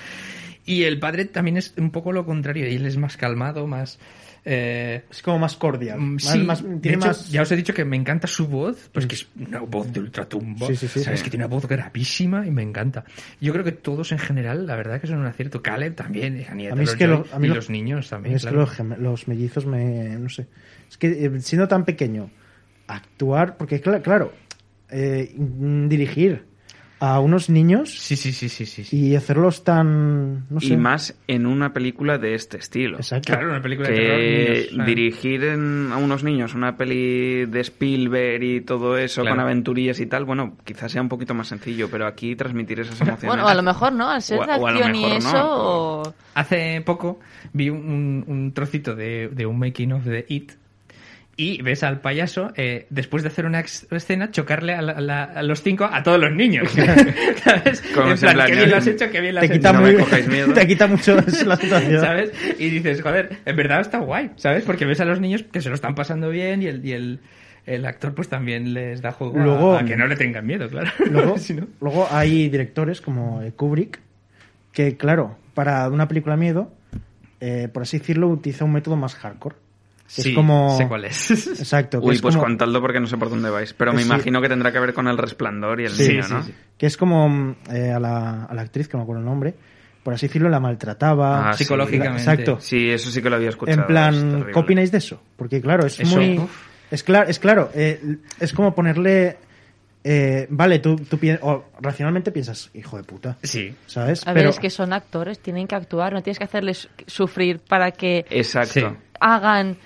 [0.66, 2.68] Y el padre también es un poco lo contrario.
[2.70, 4.00] Y él es más calmado, más...
[4.46, 6.00] eh, Es como más cordial.
[6.00, 7.30] Mm, Más- Sí, más- tiene hecho, más.
[7.30, 10.00] ya os he dicho que me encanta su voz, pues que es una voz de
[10.00, 13.04] ultratumbo, Sí, sí, sabes que tiene una voz gravísima y me encanta.
[13.42, 15.62] Yo creo que todos en general, la verdad que son un acierto.
[15.62, 18.36] Caleb también, Anya A mí es que lo- a mí y lo- los niños también,
[18.36, 18.70] es claro.
[18.78, 20.18] que los, mellizos me.
[20.18, 20.48] No sé.
[20.90, 22.30] Es que eh, siendo tan pequeño,
[22.88, 23.58] actuar.
[23.58, 24.32] Porque, cla- claro,
[24.90, 26.46] eh, mm, dirigir
[27.06, 28.86] a unos niños Sí, sí, sí, sí, sí.
[28.86, 28.98] sí.
[28.98, 30.50] y hacerlos tan.
[30.50, 30.68] No sé.
[30.74, 32.96] Y más en una película de este estilo.
[32.98, 33.34] Exacto.
[33.34, 34.72] Claro, una película de terror.
[34.72, 39.36] niños, dirigir en- a unos niños una peli de Spielberg y todo eso Claro.
[39.36, 43.00] con aventurillas y tal, bueno, quizás sea un poquito más sencillo, pero aquí transmitir esas
[43.02, 43.26] emociones.
[43.28, 45.32] Bueno, a lo mejor no, al ser O de o acción y eso.
[45.34, 45.46] no.
[45.50, 47.20] o- Hace poco
[47.52, 50.54] vi un, un trocito de, de un making of de It
[51.36, 55.24] y ves al payaso, eh, después de hacer una escena, chocarle a, la- a la-
[55.24, 56.70] a los cinco a todos los niños.
[57.44, 57.82] ¿Sabes?
[57.96, 59.60] Como en plan, plan, qué bien lo has hecho, qué bien lo has Te hecho.
[59.60, 60.54] quita, No me muy, cojáis miedo.
[60.54, 62.02] te quita mucho la situación.
[62.02, 62.32] ¿Sabes?
[62.60, 64.64] Y dices, joder, en verdad está guay, ¿sabes?
[64.64, 67.20] Porque ves a los niños que se lo están pasando bien y el, y el,
[67.66, 70.70] el actor pues también les da juego a- Luego- a, que no le tengan miedo,
[70.70, 70.92] claro.
[71.10, 74.00] Luego, Si no- luego hay directores como eh, Kubrick
[74.72, 76.72] que, claro, para una película miedo,
[77.42, 79.56] eh, por así decirlo, utiliza un método más hardcore.
[80.22, 80.78] Sí, es como...
[80.78, 81.32] sé cuál es.
[81.60, 82.00] Exacto.
[82.00, 83.74] que Uy, es pues como- contadlo porque no sé por dónde vais.
[83.74, 84.08] Pero me Sí.
[84.08, 86.44] imagino que tendrá que ver con el resplandor y el Sí, niño, sí, ¿no?
[86.44, 86.54] sí.
[86.78, 89.26] Que es como mm, eh, a, la, a la actriz, que no me acuerdo el
[89.26, 89.56] nombre,
[90.04, 91.50] por así decirlo, la maltrataba.
[91.50, 91.54] Ah.
[91.54, 92.20] Psicológicamente.
[92.22, 92.58] Exacto.
[92.60, 93.76] Sí, eso sí que lo había escuchado.
[93.78, 94.52] En es plan, terrible.
[94.54, 95.22] ¿qué opináis de eso?
[95.38, 96.38] Porque claro, es Eso, muy...
[96.40, 96.52] uf.
[96.92, 99.38] Es claro, es claro, eh, es como ponerle...
[100.04, 103.74] eh, vale, tú, tú pi- o racionalmente piensas, hijo de puta, Sí.
[103.88, 104.28] ¿sabes?
[104.28, 107.60] A ver, Pero es que son actores, tienen que actuar, no tienes que hacerles sufrir
[107.60, 108.74] para que Exacto.
[108.74, 108.86] Sí.
[109.20, 109.78] hagan...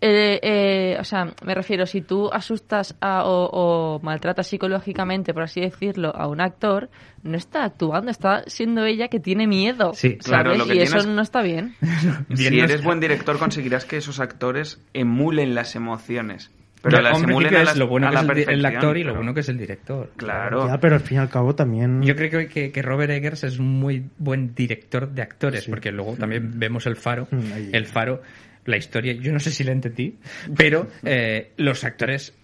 [0.00, 3.48] eh, eh, o sea, me refiero, si tú asustas a- o,
[3.96, 6.90] o maltratas psicológicamente, por así decirlo, a un actor,
[7.22, 9.92] no está actuando, está siendo ella que tiene miedo.
[9.94, 10.58] Sí, claro, ¿sabes?
[10.58, 11.74] lo que y eso tienes- no está bien.
[12.28, 12.84] Bien si no eres está.
[12.86, 16.50] buen director, conseguirás que esos actores emulen las emociones.
[16.82, 18.54] Pero las hombre, emulen que a, es las- lo bueno a que la es el,
[18.60, 20.12] el actor y lo bueno que es el director.
[20.16, 20.68] Claro.
[20.68, 22.02] ya, pero al fin y al cabo también...
[22.02, 25.70] Yo creo que, que, que Robert Eggers es un muy buen director de actores, Sí.
[25.70, 27.26] porque luego también vemos el faro.
[27.30, 27.70] Mm, ahí.
[27.72, 28.22] El faro,
[28.66, 30.16] la historia, yo no sé si la entendí,
[30.56, 32.34] pero eh, los actores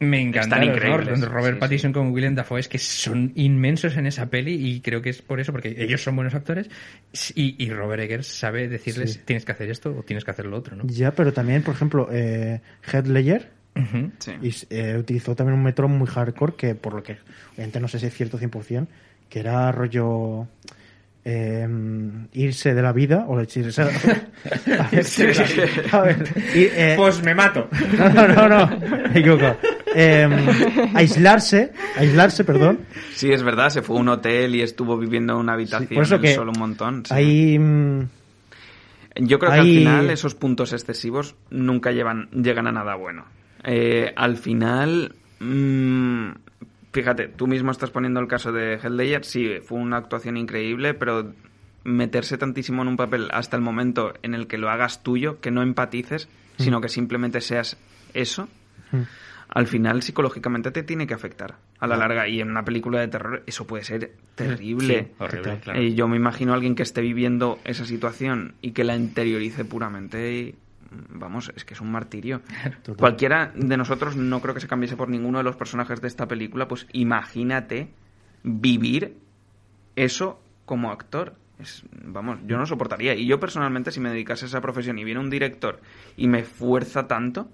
[0.00, 0.66] me encantaron.
[0.66, 0.74] ¿no?
[0.74, 4.80] increíbles, Robert sí, Pattinson como William Dafoe es que son inmensos en esa peli y
[4.80, 6.68] creo que es por eso, porque ellos son buenos actores
[7.34, 9.20] y, y Robert Eggers sabe decirles Sí.
[9.24, 10.84] tienes que hacer esto o tienes que hacer lo otro, ¿no?
[10.86, 12.60] Ya, pero también, por ejemplo, eh,
[12.92, 13.50] Heath Ledger.
[14.18, 14.32] Sí.
[14.42, 17.16] y, eh, utilizó también un método muy hardcore que, por lo que,
[17.54, 18.86] obviamente no sé si es cierto 100%,
[19.30, 20.46] que era rollo
[21.24, 21.68] eh,
[22.32, 23.84] irse de la vida o irse a,
[24.80, 25.06] a ver,
[25.92, 27.68] a ver, y, eh, Pues me mato.
[27.96, 28.66] no, no, no, no,
[29.12, 29.56] me equivoco.
[29.94, 30.28] Eh,
[30.94, 32.80] aislarse, aislarse, perdón.
[33.14, 36.02] Sí, es verdad, se fue a un hotel y estuvo viviendo en una habitación por
[36.04, 37.04] eso él que solo un montón.
[37.06, 37.14] sí.
[37.14, 38.08] Ahí mm,
[39.20, 43.26] Yo creo que al final esos puntos excesivos nunca llevan, llegan a nada bueno.
[43.64, 46.30] Eh, al final, mm,
[46.92, 51.32] fíjate, tú mismo estás poniendo el caso de Ledger, sí, fue una actuación increíble, pero
[51.84, 55.50] meterse tantísimo en un papel hasta el momento en el que lo hagas tuyo, que
[55.50, 56.28] no empatices,
[56.58, 57.76] sino que simplemente seas
[58.14, 58.48] eso,
[58.92, 59.02] mm,
[59.48, 62.28] al final psicológicamente te tiene que afectar a la larga.
[62.28, 65.10] Y en una película de terror eso puede ser terrible.
[65.10, 65.82] Sí, horrible, claro.
[65.82, 69.64] Y yo me imagino a alguien que esté viviendo esa situación y que la interiorice
[69.64, 70.61] puramente y mm,
[71.10, 72.40] vamos, es que es un martirio.
[72.82, 72.96] Total.
[72.96, 76.26] Cualquiera de nosotros no creo que se cambiase por ninguno de los personajes de esta
[76.28, 77.88] película, pues imagínate
[78.42, 79.16] vivir
[79.96, 81.34] eso como actor.
[81.58, 83.14] Es, vamos, yo no soportaría.
[83.14, 85.80] Y yo personalmente, si me dedicase a esa profesión y viene un director
[86.16, 87.50] y me fuerza tanto,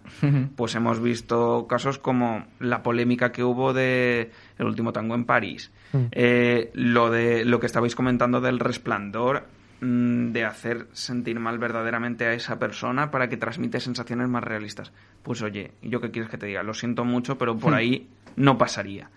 [0.57, 5.71] pues hemos visto casos como la polémica que hubo de El último tango en París,
[5.93, 5.99] Mm.
[6.13, 9.45] eh, lo de lo que estabais comentando del resplandor,
[9.81, 14.93] de hacer sentir mal verdaderamente a esa persona para que transmite sensaciones más realistas.
[15.23, 16.63] Pues oye, ¿yo qué quieres que te diga?
[16.63, 19.11] Lo siento mucho, pero por ahí no pasaría.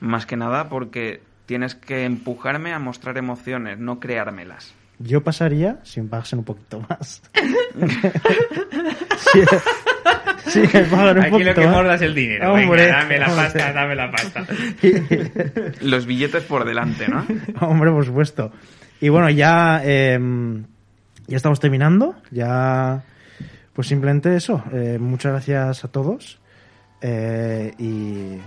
[0.00, 4.74] Más que nada porque tienes que empujarme a mostrar emociones, no creármelas.
[4.98, 7.22] yo pasaría si me pagasen un poquito más.
[9.18, 9.40] sí,
[10.46, 11.74] sí, me pagan un Aquí lo que más.
[11.76, 12.52] morda es el dinero.
[12.52, 13.44] Hombre, Venga, dame la hombre.
[13.44, 14.46] pasta, dame la pasta.
[15.82, 17.26] Los billetes por delante, ¿no?
[17.60, 18.52] Hombre, por supuesto.
[19.00, 20.18] Y bueno, ya, eh,
[21.26, 22.14] ya estamos terminando.
[22.30, 23.02] Ya,
[23.72, 24.62] pues simplemente eso.
[24.72, 26.38] Eh, muchas gracias a todos.
[27.02, 28.38] Eh, y,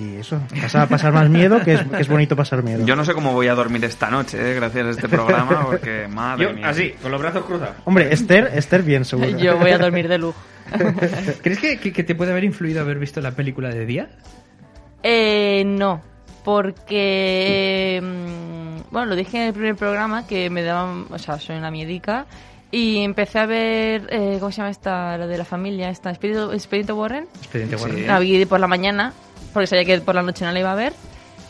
[0.00, 0.40] y eso,
[0.88, 2.84] pasar, más miedo, que es, que es bonito pasar miedo.
[2.86, 4.54] Yo no sé cómo voy a dormir esta noche, ¿eh?
[4.54, 6.68] gracias a este programa, porque madre Yo, mía.
[6.70, 7.76] así, con los brazos cruzados.
[7.84, 9.28] Hombre, Esther, Esther bien, seguro.
[9.38, 10.40] Yo voy a dormir de lujo.
[11.42, 14.08] ¿Crees que, que- que te puede haber influido haber visto la película de día?
[15.02, 16.00] Eh, no,
[16.46, 21.56] porque mm, bueno, lo dije en el primer programa que me daban, o sea, soy
[21.56, 22.26] una miedica
[22.70, 26.52] y empecé a ver eh, ¿cómo se llama esta la de la familia, esta Espíritu,
[26.52, 27.26] Espíritu Warren?
[27.38, 27.82] Expediente Sí.
[27.84, 28.06] Warren.
[28.06, 29.12] La vi por la mañana
[29.52, 30.92] porque sabía que por la noche no la iba a ver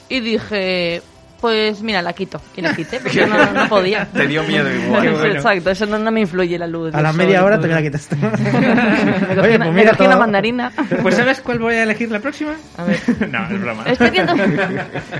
[0.08, 1.02] y dije,
[1.40, 4.06] pues mira, la quito y la quité porque no, no podía.
[4.06, 5.08] Te dio miedo igual.
[5.16, 5.34] Bueno.
[5.34, 6.94] Exacto, eso no, no me influye la luz.
[6.94, 8.16] A la media hora todo te la quitaste.
[8.16, 10.20] Me cogí Oye, una- pues me mira cogí una todo.
[10.20, 10.72] mandarina.
[11.02, 12.52] Pues ¿sabes cuál voy a elegir la próxima?
[12.76, 12.98] A ver.
[13.30, 13.82] no, es broma.
[13.86, 14.34] Estoy viendo.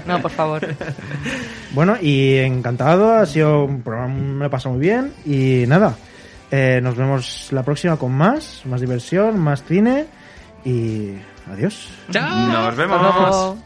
[0.06, 0.66] No, por favor.
[1.72, 5.12] Bueno, y encantado, ha sido un programa, me pasado muy bien.
[5.24, 5.94] Y nada,
[6.50, 10.06] eh, nos vemos la próxima con más, más diversión, más cine.
[10.64, 11.12] Y
[11.52, 11.88] adiós.
[12.10, 12.46] ¡Chao!
[12.48, 13.65] Nos Hasta vemos.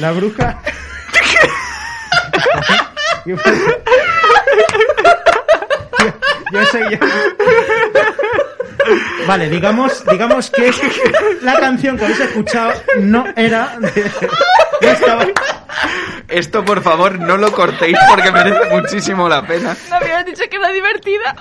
[0.00, 0.58] La bruja.
[3.26, 3.36] yo,
[6.52, 6.98] yo sé, yo-
[9.26, 10.72] Vale, digamos, digamos que
[11.42, 14.10] la canción que habéis escuchado no era de...
[14.80, 15.26] no estaba-
[16.30, 19.76] Esto, por favor, no lo cortéis porque merece muchísimo la pena.
[19.88, 21.36] No habías dicho que era divertida.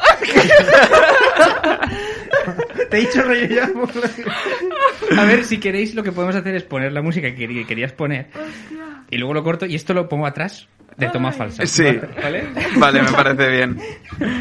[2.89, 3.69] Te he dicho reír ya.
[5.21, 7.91] A ver, si queréis, lo que podemos hacer es poner la música que quer- querías
[7.93, 8.27] poner.
[9.11, 10.67] Y luego lo corto y esto lo pongo atrás
[10.99, 11.65] de toma falsa.
[11.65, 11.85] Sí.
[12.21, 12.47] ¿Vale?
[12.77, 13.79] Vale, me parece bien.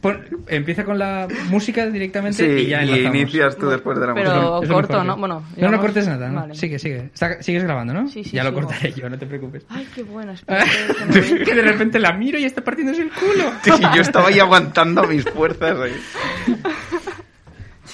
[0.00, 3.16] Pon- empieza con la música directamente Sí, y ya y enlazamos.
[3.16, 4.58] inicias tú después de la Pero- música.
[4.62, 5.14] Es lo corto, mejor, ¿no?
[5.14, 5.20] sí.
[5.20, 6.40] Bueno, no, no digamos- cortes nada, ¿no?
[6.40, 6.54] Vale.
[6.54, 7.10] Sigue, sigue.
[7.12, 8.08] Está- sigues grabando, ¿no?
[8.08, 8.62] Sí, sí, ya lo sigo.
[8.62, 9.64] cortaré yo, no te preocupes.
[9.68, 10.32] Ay, qué bueno.
[10.32, 13.52] espera, que me que de repente la miro y está partiéndose el culo.
[13.76, 15.78] Sí, yo estaba ahí aguantando mis fuerzas.
[15.80, 15.92] ahí.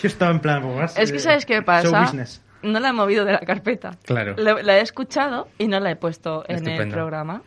[0.03, 0.63] Yo estaba en plan...
[0.63, 2.01] pues, Es que ¿sabes qué show pasa?
[2.03, 2.43] business.
[2.63, 3.97] No la he movido de la carpeta.
[4.05, 4.35] Claro.
[4.37, 7.43] La, la he escuchado y no la he puesto en el programa.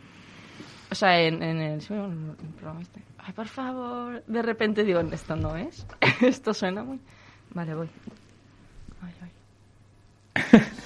[0.90, 3.02] O sea, en, en el, sí, en el programa este.
[3.18, 4.22] Ay, por favor.
[4.26, 5.86] De repente digo, esto no es.
[6.22, 7.00] esto suena muy...
[7.50, 7.88] Vale, voy.
[9.02, 10.60] Ay, ay.